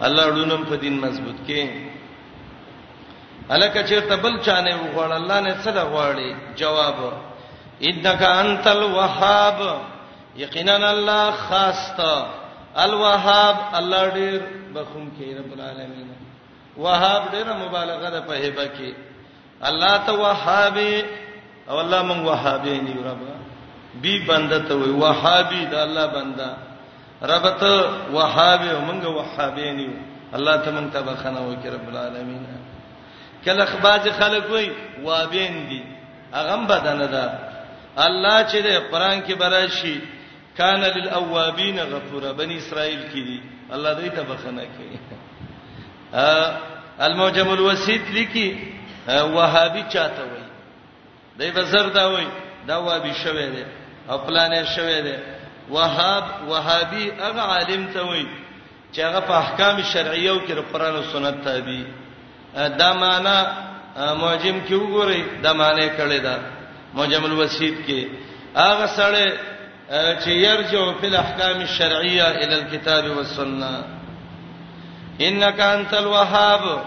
[0.01, 1.67] الله ړونم په دین مضبوط کې
[3.51, 7.13] الکه چیرته بل چانه وغوړ الله نه څه لغواړي جواب
[7.81, 9.59] انک انت الوهاب
[10.37, 12.25] یقینا الله خاص تا
[12.83, 14.39] الوهاب الله ډیر
[14.75, 16.07] بخون کې رب العالمین
[16.77, 18.93] وهاب ډیره مبالغه ده په هبه کې
[19.69, 21.03] الله ته وهابي
[21.69, 23.21] او الله مونږ وهابي نه رب
[24.01, 26.49] بي بنده ته وي وهابي دا الله بنده
[27.23, 29.93] رب ته وهابي او مونږ وهابي نه
[30.35, 32.47] الله ته مونږ ته بخنه وکړي رب العالمین
[33.45, 34.71] کله خباج خلک وي
[35.03, 35.83] وابین دي
[36.33, 37.48] اغم بدنه ده
[37.97, 39.99] الله چې د قران کې براشي
[40.57, 43.41] کان للاوابین غفورا بنی اسرائیل کې دي
[43.73, 44.99] الله دوی ته بخنه کوي
[46.13, 46.57] ا
[46.99, 48.57] الموجم الوسید لیکي
[49.07, 50.43] وهابي چاته وي
[51.39, 52.27] دای بزر دا وي
[52.67, 53.65] دا وابي شوه دي
[54.09, 55.15] خپلانه شوه دي
[55.69, 58.27] وهاب وهابي هغه عالم ته وي
[58.93, 61.83] چې هغه په احکام شرعیو کې قرآن او سنت تابع
[62.77, 63.35] دا معنا
[63.97, 66.58] موجم کې وګورئ دا معنی کړي ده
[66.93, 68.07] موجم الوسید کې
[68.59, 69.25] هغه سره
[70.19, 73.85] چې يرجو په احکام الشرعيه الى الكتاب والسنه
[75.21, 76.81] انك انت الوهاب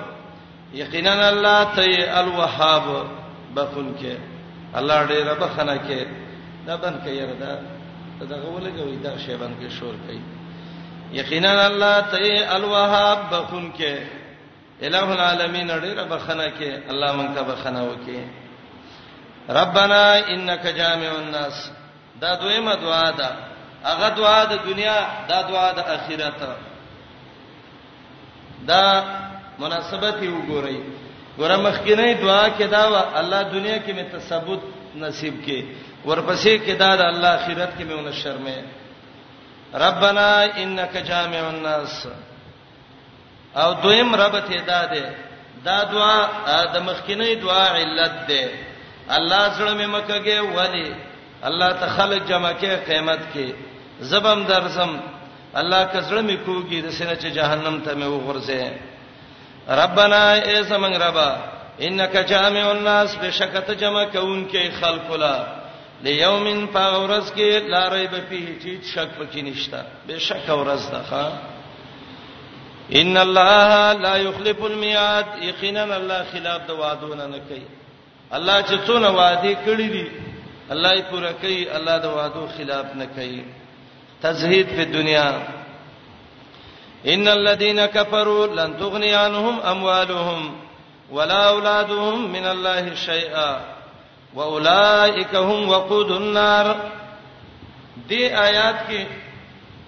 [0.74, 2.86] یقینا الله ته الوهاب
[3.56, 4.14] بخون کې
[4.78, 6.06] الله دې رب خنا کې
[6.66, 7.54] دا باندې کې يردا
[8.30, 10.20] دا غولګوي دا شی باندې شور کوي
[11.12, 13.94] یقینا الله ته الوهاب بخون کې
[14.82, 18.20] الہ العالمین دې رب خنا کې الله مونږ ته بخنا وکي
[19.50, 21.70] ربنا انك جامع الناس
[22.20, 23.30] دا دویمه دعا ده
[23.84, 26.42] هغه دعا د دنیا دا دعا د اخرت
[28.62, 28.84] دا
[29.58, 30.78] مناسبت یې وګورئ
[31.38, 34.62] ګوره مخکینی دعا کې دا و الله دنیا کې می تثبوت
[34.96, 35.58] نصیب کې
[36.08, 38.58] ورپسې کې دا د الله اخرت کې میونه شرمې
[39.74, 42.06] ربنا انك جامع الناس
[43.56, 45.12] او دویم رب ته دا ده
[45.64, 46.28] دا دعا
[46.64, 48.50] د مخکینی دعا علت ده
[49.10, 50.94] الله زړه مې مکهږي ولی
[51.46, 53.52] الله ته خلق جمع کې قیامت کې
[54.00, 55.00] زبم درسم
[55.54, 58.64] الله که زړه مې کوږي د سینه چې جهنم ته مې وغورځي
[59.68, 61.36] ربنا ای زمنګ ربا
[61.80, 65.36] انک جامع الناس بشکت جمع کونکې خلق لا
[66.02, 68.34] لیومن فورز کې لارې به په
[68.66, 71.24] هیڅ شک پکې نشتا بشک ورځ ده ښا
[72.92, 77.66] ان الله لا يخلف الميعاد یقینا الله خلاف د وعدو نه کوي
[78.36, 80.06] الله چې څونه وعده کړی دي
[80.70, 83.42] الله یې پوره کوي الله د وعدو خلاف نه کوي
[84.22, 85.40] تزهید په دنیا
[87.14, 90.54] ان الذين كفروا لن تغني عنهم اموالهم
[91.10, 93.60] ولا اولادهم من الله شيئا
[94.34, 96.76] واولئك هم وقود النار
[98.08, 99.04] دې آیات کې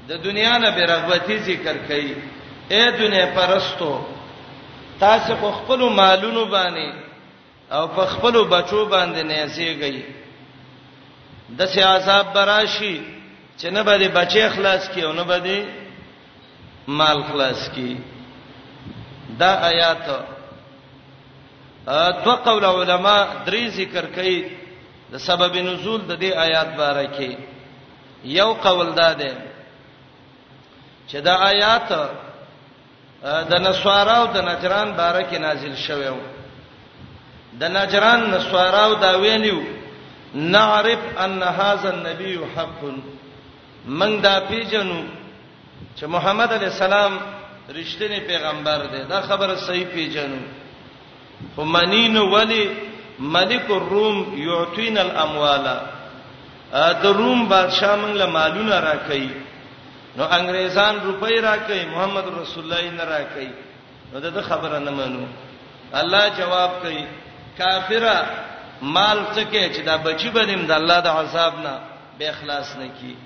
[0.09, 2.09] د دنیا نه بیرغبتی ذکر کړي
[2.71, 3.91] اے دنیا پرستو
[5.01, 7.04] تاسو خپل مالونو باندې
[7.73, 10.05] او په خپل بچو باندې نه سیږي
[11.59, 13.01] د سي عذاب براشي
[13.59, 15.67] چې نه به بچي خلاص کی او نه به
[16.89, 17.99] مال خلاص کی
[19.39, 20.21] دا آیات دو
[22.37, 24.45] قول علما درې ذکر کوي
[25.13, 27.37] د سبب نزول د دې آیات باره کې
[28.25, 29.37] یو قول دا ده
[31.09, 31.89] چې دا آیات
[33.25, 36.17] د نسوارو د نجران باره کې نازل شوه
[37.61, 39.59] د نجران نسواراو دا ویلو
[40.35, 42.81] نعرف ان هاذا النبي حق
[43.99, 45.03] من دا پیجنو
[45.97, 47.19] چې محمد علی السلام
[47.69, 50.41] رښتینی پیغمبر دی دا خبره صحیح پیجنو
[51.55, 52.65] خو منین ولی
[53.19, 55.67] ملک الروم یعتین الاموال
[57.03, 59.23] د روم بادشاہ موږ له مالونه راکې
[60.17, 63.47] نو انګریزان روپۍ راکې محمد رسول الله نه راکې
[64.13, 65.27] نو دا خبره نه منو
[66.01, 67.05] الله جواب کوي
[67.59, 68.17] کافره
[68.83, 71.75] مال څه کې چې دا بچی بدیم د الله د عذاب نه
[72.19, 73.17] به اخلاص نه کی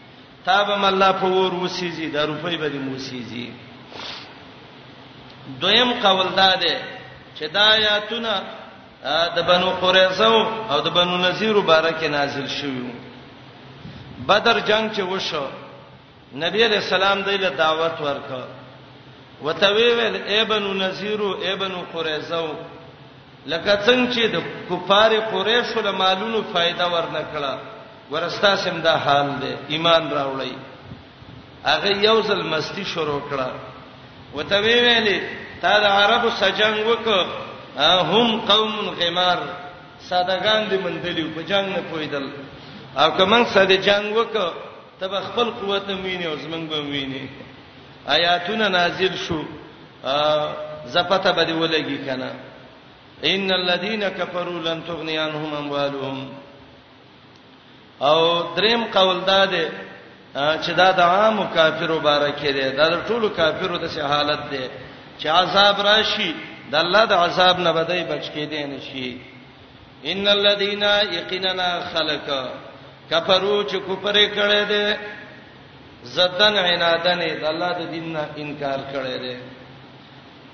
[0.47, 3.49] تابم الله په ور وسیږي دا روپۍ بدیم وسیږي
[5.61, 6.77] دویم قول دا ده
[7.39, 8.43] چې دا آیاتونه
[9.37, 12.93] د بنو قریظه او د بنو نذیر مبارک نازل شوه
[14.29, 15.47] بدر جنگ چې وشو
[16.35, 18.45] نبی علیہ السلام دایله دعوت ورکړه
[19.43, 22.47] وتوی ویل ای بنو نذیر او ای بنو قریظه
[23.53, 24.37] لکه څنګه چې د
[24.69, 27.53] کفار قریش له مالونو فائدہ ورنکړه
[28.13, 30.53] ورستا سم دا حال دی ایمان راوړی
[31.65, 33.49] هغه یو ځل مستی شروع کړه
[34.37, 35.19] وته ویلې
[35.63, 37.07] تا د عربو سجنګ وک
[38.13, 39.39] هم قوم غمار
[40.11, 42.27] سادهګان دي مندلی په جنگ نه پویدل
[43.01, 44.35] او کمن ساده جنگ وک
[45.01, 47.29] تب خپل قوت مینه او زمنګ به مینه
[48.17, 49.41] آیاتونه نازل شو
[50.87, 52.31] زپته بده ولګي کنه
[53.25, 56.29] ان الذين كفروا لن تغني عنهم اموالهم
[58.03, 59.69] او دریم قول داده
[60.35, 64.69] چې دا د عام کافرو بارکه دی دا د ټولو کافرو د حالت دی
[65.21, 66.35] چې عذاب راشي
[66.71, 69.17] د الله د عذاب نه بدای بچ کېدې نشي
[70.05, 70.83] ان الذين
[71.17, 72.29] يقيننا خلق
[73.11, 74.97] کفرو چې کوپرې کړي دي
[76.05, 79.37] زدن عنادن د الله د دین نه انکار کړي دي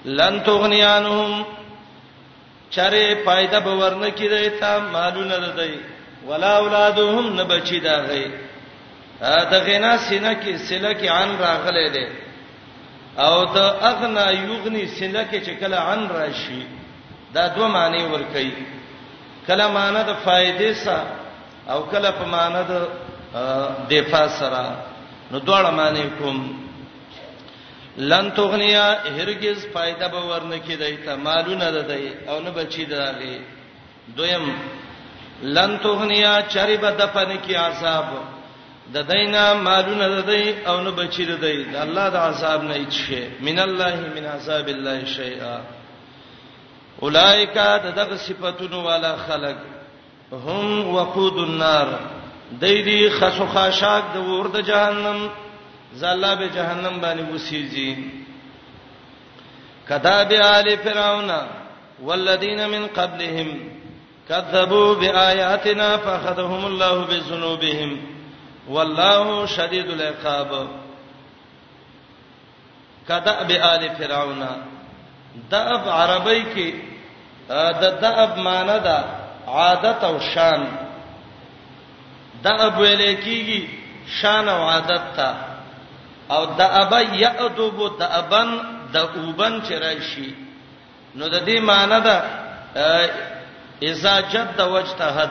[0.04, 1.44] لن تغنيانهم
[2.76, 5.80] چرې فائدہ به ورنه کیږي ته مالونه ده دی
[6.28, 8.26] ولا اولادهم نه بچی دا غي
[9.20, 12.08] دا غنا سینه کې سله کې عن راغله ده
[13.26, 16.62] او دا اغنا یغنی سله کې چې کله عن راشي
[17.34, 18.52] دا دوه معنی ور کوي
[19.46, 21.06] کله معنی د فائدې سره
[21.70, 22.88] او کله په معنی د
[23.92, 24.62] دفاع سره
[25.30, 26.38] نو دوه معنی کوم
[27.98, 28.86] لن تغنیا
[29.18, 33.38] هرگز فائدہ به ورنکې دی ته مالونه ده دی او نه بچی ده دی
[34.16, 34.50] دویم
[35.42, 38.04] لن تغنیا چری به د پن کې عذاب
[38.94, 42.74] د دینه مالونه ده دی او نه بچی ده دی د الله د عذاب نه
[42.74, 45.60] هیڅ شی من الله من عذاب الله شیئا
[47.00, 47.54] اولائک
[47.96, 49.56] دغه صفاتونو والا خلق
[50.32, 51.86] هم وقود النار
[52.60, 55.30] د دې خسو خاشاک د ورده جهنم
[55.94, 57.96] زلا به جهنم باندې وسیږي
[59.88, 61.30] کذاب آل فرعون
[62.02, 63.58] والذین من قبلهم
[64.28, 67.98] کذبوا بآياتنا فأخذهم الله بذنوبهم
[68.68, 70.68] والله شديد العقاب
[73.08, 74.46] كذب آل فرعون
[75.50, 76.74] دأب عربی کې
[77.52, 79.04] د دأب معنی دا
[79.46, 80.66] عادت او شان
[82.42, 83.68] دأب ولیکي
[84.20, 85.53] شان او عادت ته
[86.30, 88.48] او د ابا یعذب د ابن
[88.92, 90.34] د اوبن چرایشي
[91.16, 92.16] نو د دې معنی ده
[93.90, 95.30] اذا جد وجتهد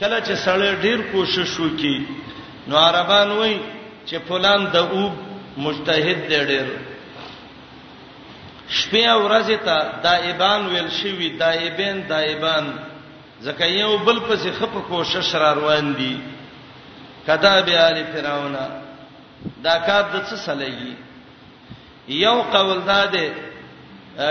[0.00, 1.96] کله چې سړی ډیر کوشش وکي
[2.66, 3.60] نو عربان وای
[4.06, 5.12] چې فلان د اوب
[5.56, 6.66] مجتهد دی ډیر
[8.68, 12.64] شپې او ورځې ته دایبان ویل شوی دایبین دایبان
[13.42, 16.18] ځکه یو بل پسې خپ کوشش را روان دي
[17.26, 18.56] کدا به آل فرعون
[19.66, 20.94] دا کاف د څه سلیږي
[22.24, 23.24] یو قول دا ده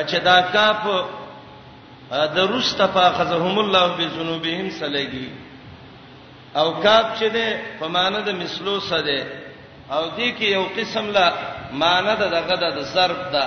[0.09, 0.85] چې دا کاف
[2.35, 5.29] د روس تفا خذهم الله بذنوبهم سلیږي
[6.55, 7.47] او کاف چې ده
[7.79, 9.19] په معنی د مثلو سده
[9.91, 11.27] او دې کې یو قسم لا
[11.73, 13.45] معنی د دغه د ضرب ده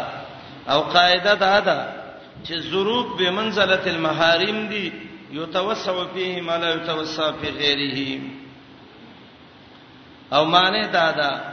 [0.74, 1.78] او قاعده ده ده
[2.46, 4.92] چې ظروف به منزله المحارم دي
[5.32, 8.20] یتوسع فيه ما لا یتوسع فی غیره
[10.32, 11.51] او معنی دا ده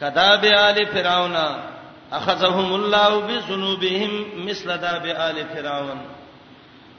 [0.00, 1.36] کذاب آل فرعون
[2.12, 4.10] اخذهم الله بذنوبهم
[4.46, 5.98] مثل ذاب آل فرعون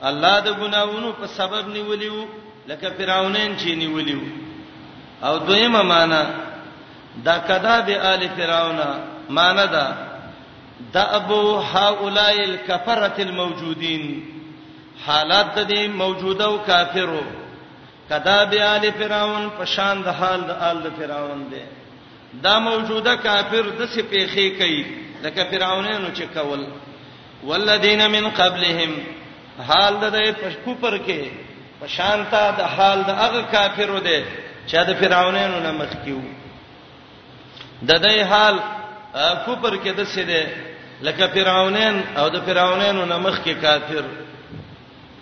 [0.03, 2.25] الله د ګناوونو په سبب نیولیو
[2.67, 4.19] لکه فرعونین چې نیولیو
[5.23, 6.25] او دویمه معنا
[7.25, 8.79] دا کذاب آل فرعون
[9.29, 9.87] معنا دا
[10.93, 14.25] دابو هؤلاء الكفرة الموجودين
[15.05, 17.23] حالات د دې موجوده او کافرو
[18.09, 21.61] کذاب آل فرعون په شان د حال د آل فرعون دی
[22.43, 24.83] دا موجوده کافر د څه پیخي کوي
[25.23, 26.65] د کفراونانو چې کول
[27.43, 28.93] والذین من قبلهم
[29.69, 31.25] حال د دې پښکو پر کې
[31.79, 34.19] په شانتا د حال د هغه کافرو ده
[34.67, 36.21] چې د فراونانو نه مخ کیو
[37.89, 38.55] د دې حال
[39.45, 40.47] کوپر کې د څه ده
[41.01, 44.03] لکه فراونین او د فراونانو نه مخ کې کافر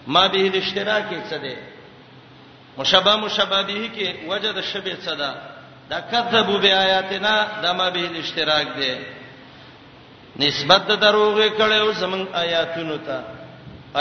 [0.07, 1.55] ما به د اشتراک څه ده
[2.77, 5.31] مشابه مشابه دي کې وجد شبه صدا
[5.89, 8.93] دا کذبوا بیااتنا د ما به الاشتراک دی
[10.43, 13.17] نسبت د دروغ کړو زمون آیاتونو ته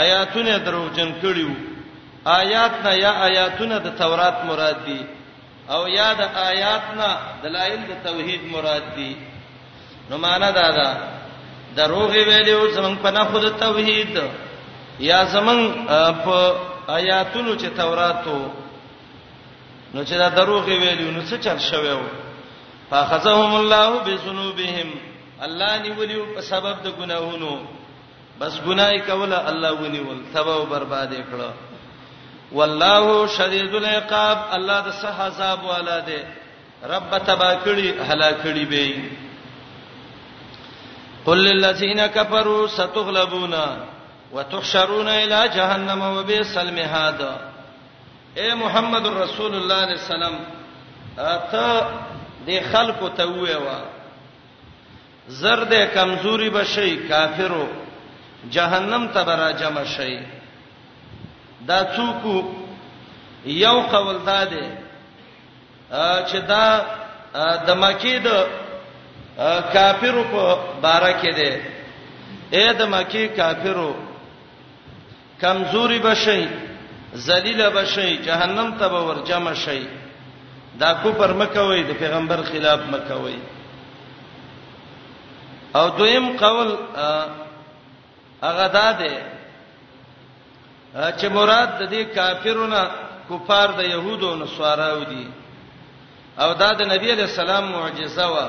[0.03, 1.51] آیاتونه دروغجن کړیو
[2.41, 4.99] آیات نه یا آیاتونه د تورات مراد دي
[5.75, 6.21] او یا د
[6.51, 7.09] آیات نه
[7.43, 9.11] دلایل د توحید مراد دي
[10.09, 10.89] نو معنا دا ده
[11.77, 14.13] دروغ ویلو زمون پناه خود توحید
[15.09, 15.59] یا زمون
[16.25, 16.35] په
[16.97, 18.37] آیاتونو چې توراتو
[19.95, 21.99] نو چې دا دروغ ویلو نو څه چل شویو
[22.89, 24.89] فاخذهم الله بذنوبهم
[25.47, 27.53] الله نیولیو په سبب د ګناهونو
[28.41, 31.49] بس ګناي کوله الله ونیول تباہ او برباد کړه
[32.59, 33.01] والله
[33.37, 36.19] شدید العقاب الله د صح عذاب والا دی
[36.95, 38.87] رب تبا کړي هلاکړي به
[41.25, 43.53] قل للذین کفروا ستغلبون
[44.33, 47.21] وتحشرون الى جهنم وبئس المهاد
[48.41, 50.35] اے محمد رسول الله علیه السلام
[51.51, 51.67] ته
[52.47, 53.77] د خلکو ته ویوا
[55.37, 57.67] زرد کمزوري بشي کافرو
[58.57, 60.17] جهنم ته برا جمع شي
[61.71, 62.45] دا څوک
[63.55, 64.67] یو قول داده
[66.29, 66.85] چې دا
[67.67, 68.29] د مکی د
[69.77, 71.61] کافرو په باره کې ده
[72.51, 73.91] اې د مکی کافرو
[75.41, 76.41] کمزوري بشي
[77.15, 79.87] ذلیل بشي جهنم ته به ورجم شي
[80.79, 83.37] دا کوپر مکوي د پیغمبر خلاف مکوي
[85.75, 86.69] او دویم قول
[88.43, 89.23] هغه دا ده
[91.19, 92.83] چې مراد د دې کافرونو
[93.29, 95.27] کفار د يهودو او نصاراو دي
[96.39, 98.47] او دا د نبی عليه السلام معجزه و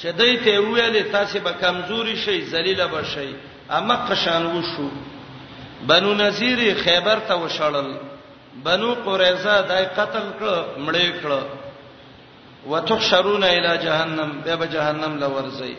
[0.00, 3.32] چې دوی ته ویل تاسو به کمزوري شئ ذلیل به شئ
[3.70, 4.88] اما قشان وشو
[5.86, 7.96] بنو نذیر خیبر ته وشړل
[8.64, 11.42] بنو قریظه دای قتل کړ مړې کړ
[12.70, 15.74] وتحشرون الی جهنم به به جهنم لورځي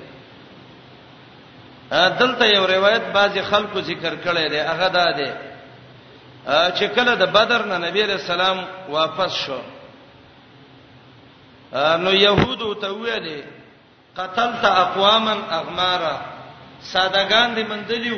[2.20, 5.32] دلته یو روایت بعضی خلکو ذکر کړی دی هغه دا دی
[6.78, 9.62] چې کله د بدر نه نبی رسول الله واپس شو
[12.04, 13.41] نو يهودو ته ویلې
[14.20, 16.18] قتلت اقواما اغمارا
[16.93, 18.18] سادهګان دې مندلیو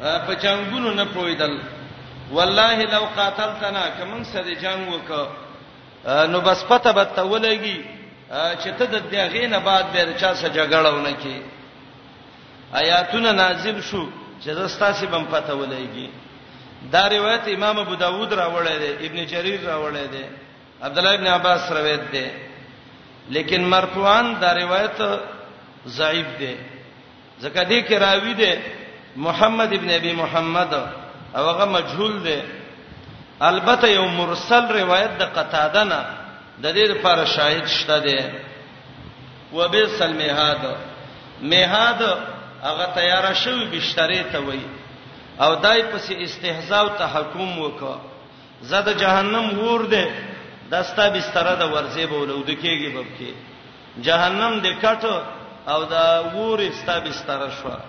[0.00, 1.58] په چنګونو نه پویدل
[2.32, 5.10] والله لو قاتلتنا کمن سره جنگ وک
[6.30, 7.84] نو بس پته به تولېږي
[8.62, 11.42] چې ته د دغې نه بعد به چا سره جګړه ونه کی
[12.74, 14.06] آیاتونه نازل شو
[14.42, 16.08] چې زستاسي بم پته ولېږي
[16.92, 20.24] دا روایت امام ابو داود راوړی دی ابن جرير راوړی دی
[20.82, 22.26] عبد الله ابن عباس روایت دی
[23.30, 25.02] لیکن مرفوعان دا روایت
[25.86, 26.56] ضعیف دی
[27.42, 28.52] ځکه دې کې راوی دی
[29.16, 30.74] محمد ابن ابي محمد
[31.36, 32.42] او هغه مجهول دی
[33.40, 36.00] البته یو مرسل روایت د قتاده نه
[36.62, 38.18] د دې لپاره شاهد شته دی
[39.52, 40.76] و به سلمیهاد
[41.40, 42.02] میهاد
[42.62, 44.60] هغه تیار شوی بشتری ته وای
[45.40, 47.96] او دای پسې استهزاء او تحکم وکړه
[48.60, 50.04] زده جهنم ور دی
[50.70, 53.30] دستا بستر د ورځې بوله ودکیږي ببکې
[54.06, 55.04] جهنم دې کټ
[55.68, 57.80] او دا ور استا بستر شوه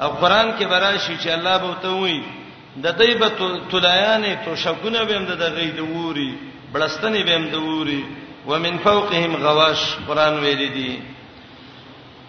[0.00, 2.22] او قران کې براشي چې الله به ته وایي
[2.82, 3.28] د دې به
[3.70, 6.34] تلایانې تو شکونه به هم د غې د ووري
[6.72, 8.04] بلستنې به هم د ووري
[8.46, 11.00] ومن فوقهم غواش قران ویل دي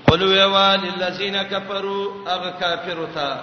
[0.08, 3.38] قلوا يا للذين كفروا اغه کافر ته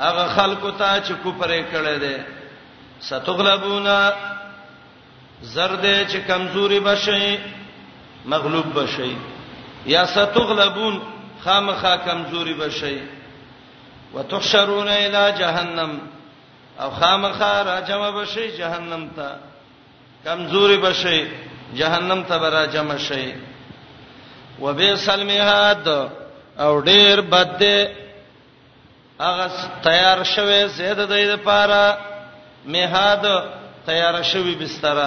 [0.00, 2.16] اغه خلق ته چې کوپرې کړي دي
[3.00, 4.12] ستغلبونا
[5.42, 7.38] زرد چې کمزوري بشي
[8.24, 9.16] مغلوب بشي
[9.86, 11.00] یا ستغلبون
[11.44, 12.96] خامخا کمزوري بشي
[14.14, 15.98] وتحشرون الى جهنم
[16.80, 19.28] او خامخا را جمع بشي جهنم ته
[20.24, 21.26] کمزوري بشي
[21.74, 23.34] جهنم ته را جمع شي
[24.60, 25.88] وبئس المهاد
[26.58, 27.88] او ډیر بد دی
[29.20, 29.46] هغه
[29.84, 31.84] تیار شوه زید د دې لپاره
[32.66, 33.24] مهاد
[33.86, 34.98] تیار شوی بستر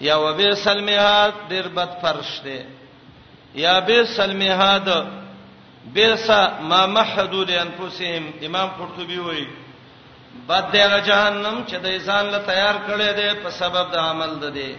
[0.00, 2.62] یا وبئس المهاد ډیر بد فرش دی
[3.54, 4.88] یا بئس المهاد
[5.94, 6.30] بیس
[6.60, 9.46] ما محدو لانفسهم امام قرطبي وایي
[10.48, 14.50] بد دی جهنم چې د انسان له تیار کړي دی په سبب د عمل ده
[14.50, 14.74] دی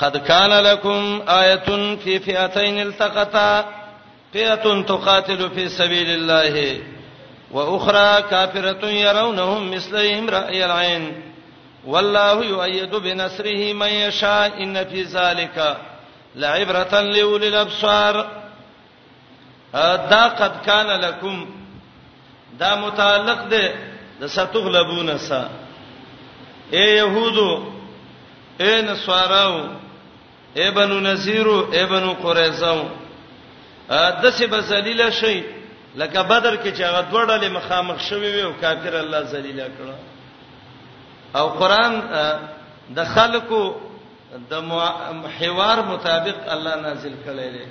[0.00, 3.62] قد کان لکم آیه فی فئتین التقتا
[4.32, 6.80] فئه تقاتل فی سبیل الله
[7.50, 11.22] واخرى کافره يرونهم مثلهم رأي العين
[11.86, 15.76] والله يؤيد بنصره من يشاء ان في ذلك
[16.36, 18.39] لعبره لاولي الابصار
[19.74, 21.44] دا قد کان لکم
[22.60, 23.72] دا متعلق ده
[24.20, 25.40] د ستغلبون سا
[26.72, 27.50] اے يهودو
[28.60, 29.54] اے نسواراو
[30.58, 32.82] اے بنو نذیرو اے بنو قریظاو
[34.22, 35.42] د څه بذلیل شي
[35.96, 39.88] لکه بدر کې چې هغه دوړلې مخامخ شوی وي او کافر الله ذلیل کړ
[41.36, 42.00] او قران
[42.94, 43.62] د خلکو
[44.50, 44.54] د
[45.38, 47.66] حوار مطابق الله نازل کړي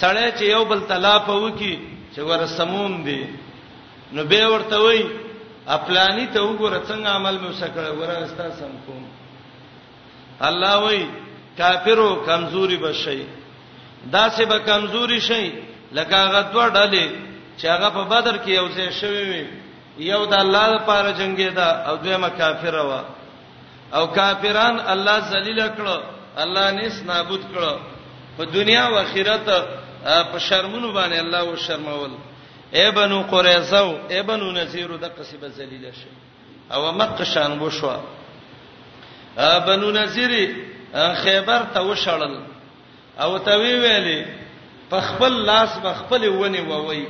[0.00, 1.72] سړی چې یو بل تلا پوه کی
[2.14, 3.22] چې ور سموم دی
[4.12, 5.02] نو به ورته وای
[5.66, 9.04] خپلانی ته وګوره څنګه عمل مې وسکړ ور استا سم کوم
[10.48, 11.02] الله وای
[11.58, 13.22] کافرو کمزوري بشي
[14.14, 15.52] دا سه به کمزوري شي
[15.98, 17.10] لکه هغه دوه ډلې
[17.58, 19.44] چې هغه په بدر کې یو ځای شوی وي
[19.98, 23.00] یو د الله لپاره جنگي دا او دویمه کافر و
[23.96, 26.00] او کافران الله ذلیل کړ
[26.44, 27.78] الله نس نابود کړ
[28.36, 29.48] په دنیا او آخرت
[30.04, 32.10] په شرمونو باندې الله او شرمول
[32.72, 36.12] اے بنو قریظه اے بنو نذیر د قصبه ذلیل شي
[36.72, 37.96] او مکه شان بو شو
[39.66, 40.30] بنو نذیر
[41.22, 42.34] خیبر ته وشړل
[43.20, 44.26] او ته وی ویلې
[44.90, 47.06] په خپل لاس په خپل ونی ووي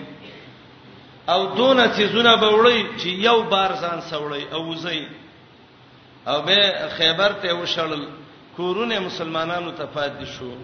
[1.29, 5.07] او دونه چې زونه بوړی چې یو بار ځان سوړی او وزي
[6.29, 8.07] او به خیبر ته وشړل
[8.57, 10.55] کورونه مسلمانانو ته پاتې شو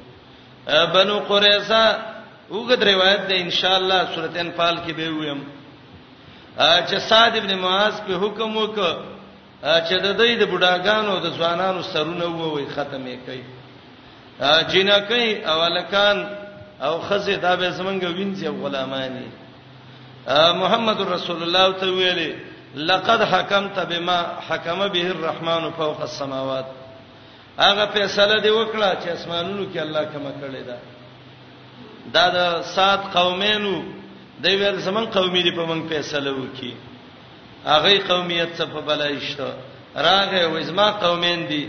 [0.93, 2.18] بنو قریظه
[2.51, 5.41] وګد روایت ده ان شاء الله سورته انفال کې به ویم
[6.59, 8.79] چې صاد ابن معاذ په حکم وک
[9.63, 13.45] چې د دې د بډاګانو د ځوانانو سرونه ووي ختمې کوي
[14.73, 16.17] جنکې اولکان
[16.81, 19.29] او خزه دا به زمنګ وینځي غلامانی
[20.63, 22.31] محمد رسول الله ته ویلي
[22.75, 24.19] لقد حکمت بما
[24.49, 26.65] حکم به الرحمن فوق السماوات
[27.59, 30.77] هغه فیصله دی وکړه چې اسمانونو کې الله کما کړی دا
[32.15, 32.39] دا د
[32.77, 33.75] سات قومینو
[34.43, 36.73] د ویل زمون قومي دی په موږ فیصله وکي
[37.73, 39.49] هغه قومیت څه په بلایشته
[40.09, 41.63] راغه و زما قومین دی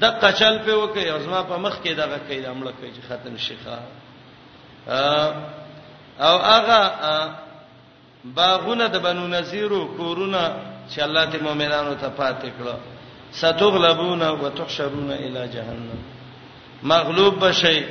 [0.00, 3.00] د قچل په وکي او زما په مخ کې دغه کې د عمل کې چې
[3.08, 3.78] ختم شيخه
[6.28, 6.80] او هغه
[8.24, 10.42] باغونه د بنو نذیرو کورونه
[10.92, 12.74] چې الله دې مؤمنانو ته پاتې کړو
[13.32, 16.00] ستغلبون وتحشرون الی جهنم
[16.82, 17.82] مغلوب بشئ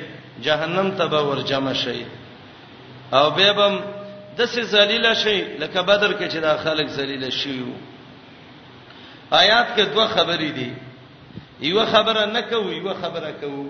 [0.44, 2.06] جهنم ته به ورجم شي
[3.14, 3.76] او به بم
[4.38, 7.64] دسه ذلیل شي لکه بدر کې چې دا خلک ذلیل شي
[9.32, 10.74] آیات کې دوه خبرې دي
[11.62, 13.68] یو خبره نه کوي یو خبره کوي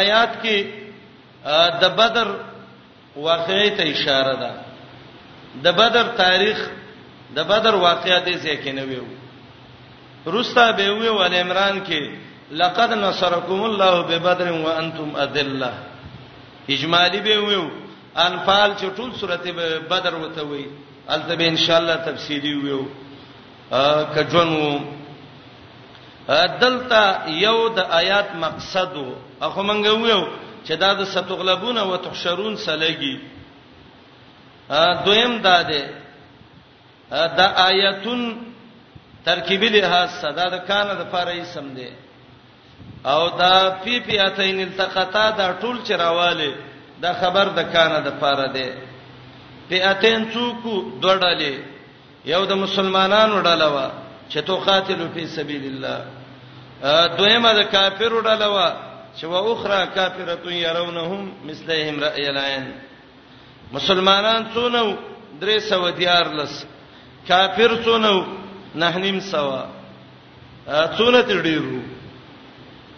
[0.00, 0.64] آیات کې
[1.82, 2.28] د بدر
[3.16, 4.52] واقعې ته اشاره ده
[5.64, 6.68] د بدر تاریخ
[7.36, 9.04] د بدر واقعې ته ځکه نه ویو
[10.26, 15.72] روستا به ویو ال عمران کې لقد نصرکم الله ببدر وانتم اذله
[16.74, 17.70] اجمالی به ویو
[18.16, 19.52] انفال چې ټول سورته
[19.90, 20.64] بدر وته وی
[21.08, 22.80] البته به ان شاء الله تفصیلی ویو
[24.14, 24.80] کجونو
[26.60, 28.94] دلته یو د آیات مقصد
[29.40, 30.26] اخو مونږ ویو
[30.66, 33.18] چې دا د ستغلبونه او تحشرون سلګي
[35.06, 35.90] دویم دا ده
[37.10, 38.36] دا آیتون
[39.24, 41.90] ترکیب له صدا د کانه د فارې سم ده
[43.06, 43.54] او دا
[43.84, 46.50] پی پی اتین التقطا دا ټول چرواله
[47.02, 48.68] دا خبر د کانه د پاره دی
[49.68, 50.58] پی اتین څوک
[51.02, 51.54] دوړلې
[52.24, 53.88] یو د مسلمانانو ډلوا
[54.30, 55.98] چې تو قاتلو فی سبیل الله
[57.18, 58.68] دویمه د کافرو ډلوا
[59.16, 62.72] چې و اخرى کافرتون يرونهم مثلهم رأي العين
[63.72, 64.96] مسلمانان څونو
[65.40, 66.64] درې سو دیار لس
[67.28, 68.14] کافر څونو
[68.74, 69.64] نه نیم سوا
[70.98, 71.80] څونه تړي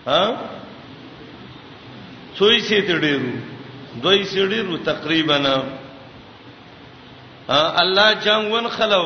[0.07, 0.21] ها
[2.37, 3.33] څوی سي تړیرو
[4.03, 5.37] دوی سي ډیرو تقریبا
[7.83, 9.05] الله جنگ ون خلو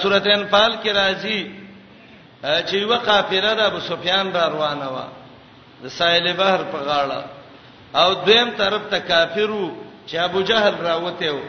[0.00, 1.40] سورته انفال کې راځي
[2.68, 5.04] چې یو قافله د ابو سفیان را روانه و
[5.82, 7.20] د ساحل بحر په غاړه
[8.00, 9.64] او دویم طرف ته کافرو
[10.08, 11.40] چې ابو جهل راوته و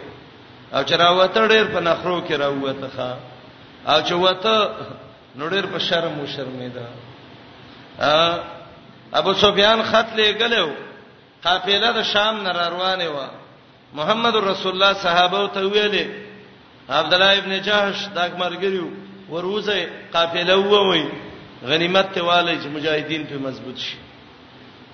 [0.75, 3.11] او چې راوته ډېر په نخرو کې راوته ښا
[3.91, 4.69] او چې وته
[5.35, 6.85] نو ډېر په شرم او شرمېده
[7.99, 10.69] ابو سفیان خط لګلو
[11.43, 13.17] قافله د شام نه روانه و
[13.93, 16.05] محمد رسول الله صحابه ته ویلې
[16.89, 18.87] عبد الله ابن جهش دا مرګریو
[19.29, 21.05] وروزه قافله ووي
[21.67, 23.97] غنیمت ته والي چې مجاهدین په مضبوط شي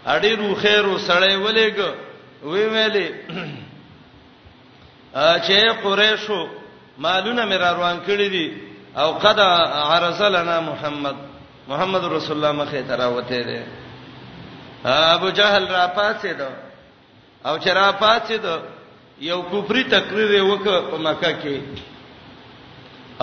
[0.06, 1.78] اړې رو خیر وسړې ولېګ
[2.44, 3.08] وی ویلې
[5.48, 6.48] چې قریشو
[6.98, 8.54] مالونه مې روان کړی دي
[8.98, 11.31] او قد عرزلنا محمد
[11.70, 13.64] محمد رسول الله مخه تراوته ده
[14.86, 16.48] ابو جهل را پاتې ده
[17.46, 18.54] او چې را پاتې ده
[19.22, 21.58] یو کفري تقریر وکړ په مکه کې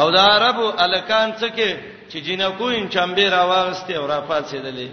[0.01, 1.71] او دا عربو الکان څه کې
[2.11, 4.91] چې جنکو ان چمبه را واغسته او را پاتې دي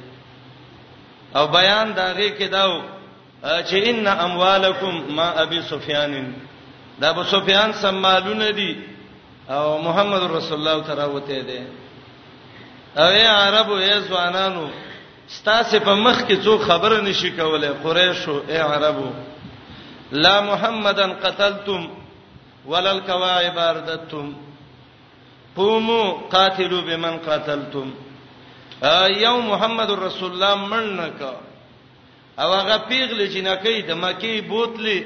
[1.35, 2.81] او بیان داږي کې داو
[3.43, 6.33] چې ان اموالکم ما ابي سفيان
[7.01, 8.75] دا ابو سفيان سمالونه دي
[9.49, 11.61] او محمد رسول الله تراوته ده
[13.03, 14.65] اوې عربو یې ځوانانو
[15.37, 19.09] ستاسو په مخ کې څوک خبره نشي کولای قریشو اے عربو
[20.11, 21.81] لا محمدن قتلتم
[22.71, 24.33] ولل کواعب اردتم
[25.55, 27.91] قوموا قاتلوا بمن قتلتم
[29.25, 31.21] یو محمد رسول الله مړنک
[32.39, 35.03] او هغه پیغلې چې نکي د مکی بوتلې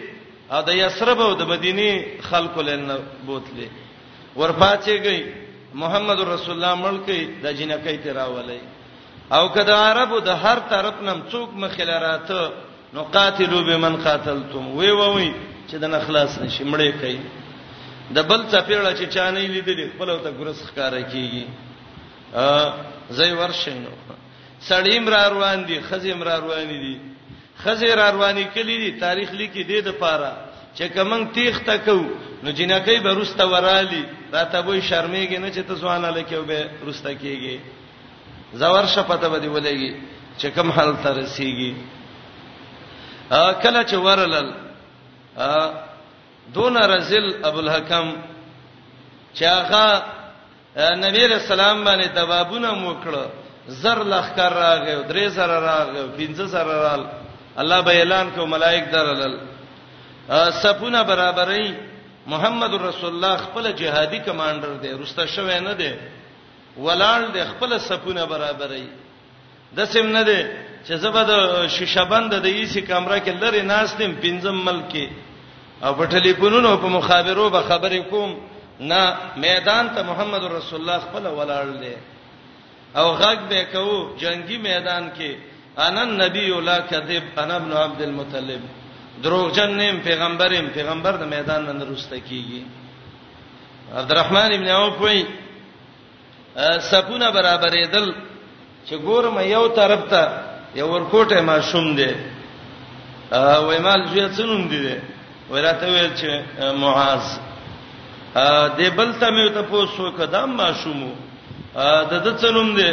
[0.54, 1.92] او د یثرب او د مدینه
[2.30, 2.90] خلکو لن
[3.28, 3.68] بوتلې
[4.38, 5.22] ورپاتې گئی
[5.74, 7.08] محمد رسول الله ملک
[7.44, 8.60] د جنکې تراولې
[9.32, 12.52] او کدا عربو د هر طرف نم څوک مخاله راته
[12.94, 15.34] نو قاتلو بمن قاتلتم وی وی
[15.70, 17.20] چې د نخلاص نشي مړې کوي
[18.12, 21.46] د بل څپېړه چې چانه لیدلې خپل ته ګرس ښکارا کیږي
[22.36, 22.74] ا
[23.12, 23.92] زې ورشنو
[24.70, 26.98] سړیم را روان دي خزیم را روان دي
[27.64, 32.02] خزې را روانې کلی دي تاریخ لیکي د دې لپاره چې کومنګ تیخ تکو
[32.44, 34.04] نو جنکې به روسته ورالي
[34.34, 37.60] راته به شرمېږي نه چې ته ځوانه لکه به روسته کیږي
[38.54, 39.92] زور شپته به دی ولېږي
[40.38, 41.74] چې کوم حال ته رسیږي
[43.32, 44.54] ا کله چې ورلل
[45.38, 45.74] ا
[46.54, 48.10] دون رزل ابو الحکم
[49.34, 50.04] چاغه
[50.78, 53.26] نبی رسول الله باندې دبابونه موکړه
[53.68, 57.08] زر لخر راغی درې سره راغی پنځه سره رال
[57.58, 59.49] الله به اعلان کو ملائک درلل
[60.32, 61.70] صفونه برابرۍ
[62.28, 65.90] محمد رسول الله خپل جهادي کمانډر دی رسته شوی نه دی
[66.78, 68.86] ولال دی خپل صفونه برابرۍ
[69.76, 70.40] د سیم نه دی
[70.88, 71.30] چې زبد
[71.70, 74.96] شیشبند د ایسی کمره کې لری ناستم پنځم ملک
[75.84, 78.36] او په ټلیفونونو په مخابرو به خبرې کوم
[78.80, 81.94] نه میدان ته محمد رسول الله خپل ولال دی
[82.96, 85.36] او غږ به کوو جنگي میدان کې
[85.88, 88.62] انا النبي لا كذب انا ابن عبد المطلب
[89.24, 92.62] دروغجن نیم پیغمبرم پیغمبر د میدان نه رسته کیږي
[94.00, 95.20] عبدالرحمن ابن عوف وای
[96.92, 98.08] سپونه برابرې دل
[98.88, 100.22] چې ګورم یو طرف ته
[100.80, 102.12] یو ورکوټه ما شوم دی
[103.66, 104.80] وای مال زوی څنوم دی
[105.52, 106.30] وراته ویل چې
[106.82, 107.24] معاذ
[108.80, 111.12] د بل ته مې ته پوسو قدم ما شومو
[112.10, 112.90] د د څنوم دی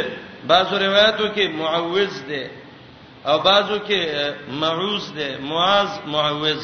[0.47, 2.43] بعضو روایتو کې معوذ دی
[3.27, 3.99] او بازو کې
[4.59, 6.63] معوذ ده معاذ معوذ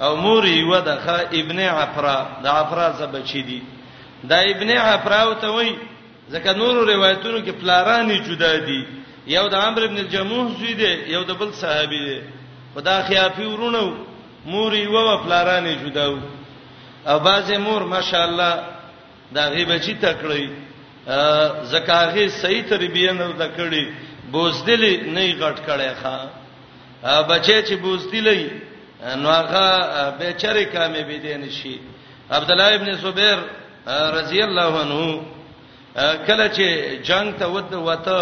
[0.00, 3.62] او موري ودخه ابن عفرا د عفرا زبچی دي
[4.24, 5.74] دا ابن عفرا او ته وای
[6.32, 8.84] ځکه نورو روایتونو کې پلارانی جدا دي
[9.26, 12.20] یو د عمرو ابن الجموح زوی دی یو د بل صحابي دی
[12.74, 13.94] خدا خیافي ورونو
[14.46, 16.18] موري و پلارانی جدا وو
[17.06, 18.64] او بازه مور ماشاءالله
[19.32, 20.42] دا غیبه چی تکړی
[21.72, 26.16] زکاغه صحیح تربیه نه د کړی بوزدلی نه غټ کړي ښا
[27.30, 28.40] بچي چې بوزدلی
[29.22, 29.64] نو هغه
[30.18, 31.76] بیچاره کامې بي دي نشي
[32.36, 33.38] عبد الله ابن زبیر
[34.18, 35.20] رضی الله عنه
[36.26, 36.66] کله چې
[37.08, 38.18] جنگ ته ود وته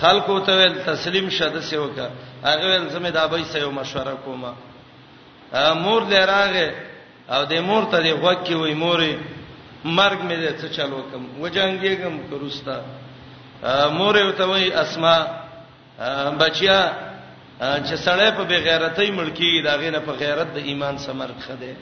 [0.00, 2.08] خلکو ته ول تسلیم شته سیوکا
[2.48, 4.52] هغه ول زمې د ابي سيو مشوره کومه
[5.84, 6.68] مور لراغه
[7.34, 9.12] او د مور ته د غوږ کې وای مورې
[9.98, 12.76] مرګ مې دې څه چالو کوم و جنگيګم کروستا
[13.62, 15.16] مور یو ته وای اسما
[16.40, 16.78] بچیا
[17.60, 21.74] چې سړی په بغیرتۍ ملکی دا غینه په غیرت د ایمان سمر خده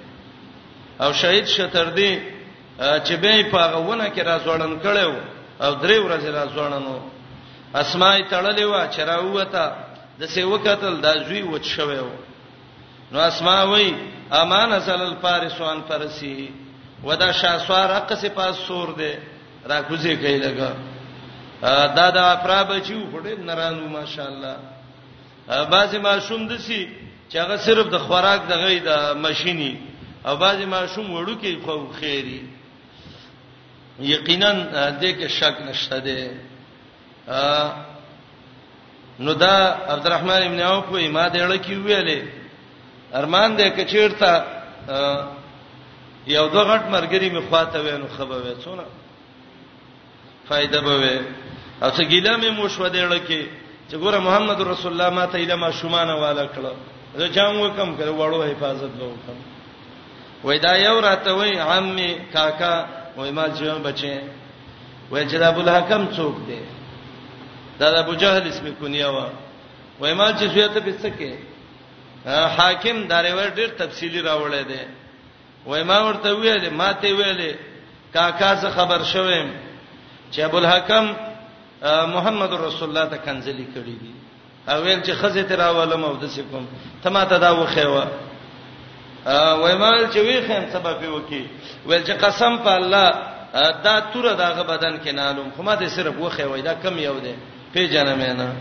[1.03, 2.20] او شهید شتردی
[2.79, 5.12] چې به په غوونه کې راځوړن کړو
[5.64, 6.97] او درې ورځې راځوړنو
[7.75, 9.64] اسماء تړلې و چرواته
[10.20, 12.11] د سیوکتل د زوی وڅ شوی و
[13.12, 13.93] نو اسماء وای
[14.31, 16.51] امان اصل الفارسوان فرسی
[17.05, 19.12] ودا شاسوار حق سي پاس سور دے
[19.68, 20.91] را کوزي کوي لګا
[21.97, 24.57] دا د افرا بچو پړې نرانو ماشاءالله
[25.75, 26.89] بعضی ماشوم دسی
[27.31, 29.77] چې هغه صرف د خوراک دغه د ماشيني
[30.27, 32.41] او بعضی ماشوم وړو کې خو خیری
[34.01, 34.51] یقینا
[35.01, 37.79] دې کې شک نشته ده
[39.19, 39.55] نو دا
[39.89, 42.23] عبدالرحمن ابن عوف وې ما دې اړه کې ویلې
[43.15, 44.45] ارمان دې کچیرته
[46.27, 48.85] یو دوه غټ مرګري می خواته وینو خبره وې څونه
[50.49, 51.17] فائدہ به وې
[51.83, 53.41] او څه ګیله مې مو شو دیړه کې
[53.89, 56.72] چې ګوره محمد رسول الله ماته اله ما شومانه والا کړو
[57.18, 59.39] زه جام وکم کړو وړو حفاظت به وکم
[60.45, 62.74] وای دا یو راته وای عمي کاکا
[63.16, 64.14] وای ما جوان بچي
[65.11, 66.61] وای چې ابو الحکم څوک دی
[67.78, 69.26] دا ابو جهل اسم کنیه وا
[70.01, 71.33] وای ما چې زوی ته پڅکه
[72.57, 74.83] حاکم داري ور ډیر تفصيلي راوړی دی
[75.66, 77.41] وای ما ورته ویل ما ته ویل
[78.14, 79.47] کاکا څه خبر شوم
[80.33, 81.07] چې ابو الحکم
[81.85, 84.14] محمد رسول الله ته کنځلي کړی دي
[84.68, 86.66] اویل چې خزه تر اولم او د سکم
[87.03, 88.07] ته ما ته دا وخیوه
[89.59, 91.47] وای مال چې وی خیم سبب وکي
[91.87, 93.12] ویل چې قسم په الله
[93.85, 97.18] دا تور دغه بدن کې نالوم خو ما دې صرف وخی وای دا کم یو
[97.20, 97.35] دی
[97.74, 98.53] پیژنه مې نه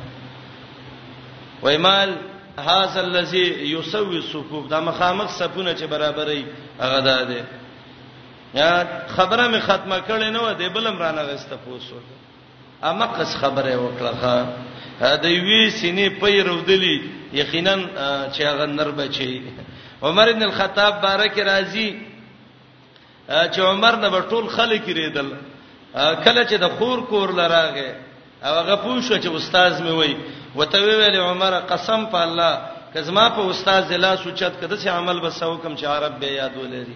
[1.62, 2.16] وای مال
[2.58, 6.46] هاذا الذي يسوي الصفوف دا مخامخ صفونه چې برابرې
[6.84, 7.44] هغه دا دی
[8.54, 8.86] یا
[9.18, 11.96] خبره مې ختمه کړې نه و دې بلم رانه غسته پوسو
[12.90, 14.22] امقص خبره وکړه
[15.24, 16.98] د وی سینې پیر ودلی
[17.42, 17.74] یقینا
[18.34, 19.44] چې هغه نر بچي
[20.08, 21.90] عمر بن الخطاب بارک راضی
[23.30, 25.30] چې عمر نه ټول خلک ریدل
[25.94, 27.94] کله چې د خور کور لراغه
[28.44, 30.16] او هغه پوښتنه چې استاد مې وای
[30.56, 32.62] وته ویل عمر قسم په الله
[32.94, 36.96] کزما په استاد لا سوچت کده چې عمل بسو کم چې عرب به یاد ولري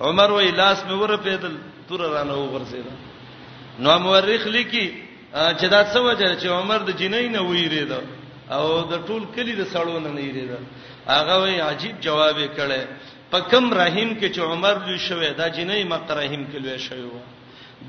[0.00, 1.56] عمر وای لاس مې ور پیدل
[1.88, 3.07] تور رانه وغورځیدل
[3.78, 4.86] نو مورخ لیکي
[5.32, 8.00] چې دا څه وجه چې عمر د جنین نه ویری دا
[8.56, 10.58] او د ټول کلی د سړو نه نه ویری دا
[11.10, 12.82] هغه وی عجیب جواب یې کړي
[13.30, 17.04] په کم رحیم کې چې عمر لوي شوی دا جنې مقت رحیم کې لوي شوی
[17.08, 17.18] و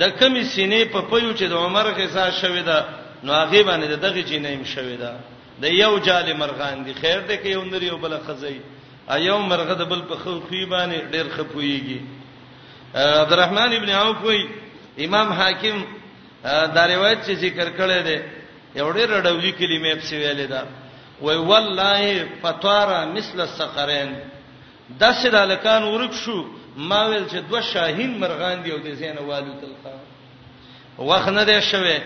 [0.01, 2.77] د کمی سینې په پيو چې د عمر غزا شوی دا
[3.23, 5.13] نو هغه باندې دغه جنې شوی دا
[5.63, 8.57] د یو جال مرغان دی خیر دی کې یو نری او بل خزی
[9.15, 11.97] ایو مرغه د بل په خو خو باندې ډیر خپويږي
[12.95, 14.45] عبدالرحمن ابن عوف وایي
[14.97, 15.77] امام حاکم
[16.75, 18.17] دا روایت چې ذکر کړی دی
[18.79, 20.63] یو ډېر رډولې کلمې په سیویلې ده
[21.21, 24.15] وای والله فتوارا مثل الصقرین
[24.99, 26.37] د سدالکان ورک شو
[26.77, 29.93] ما ویل چې دوه شاهین مرغان دی او د زینه والو تلخا
[30.97, 31.97] وخت نه دی شوه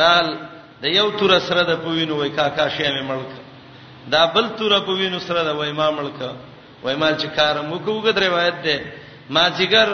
[0.00, 0.36] رال
[0.82, 3.30] د یو تور سره د پوینو وای کاکا شې مې ملک
[4.08, 6.18] دا بل تور پوینو سره د وای ما ملک
[6.82, 8.80] وای ما چې کار مو کوګد روایت ده
[9.30, 9.88] ما جګر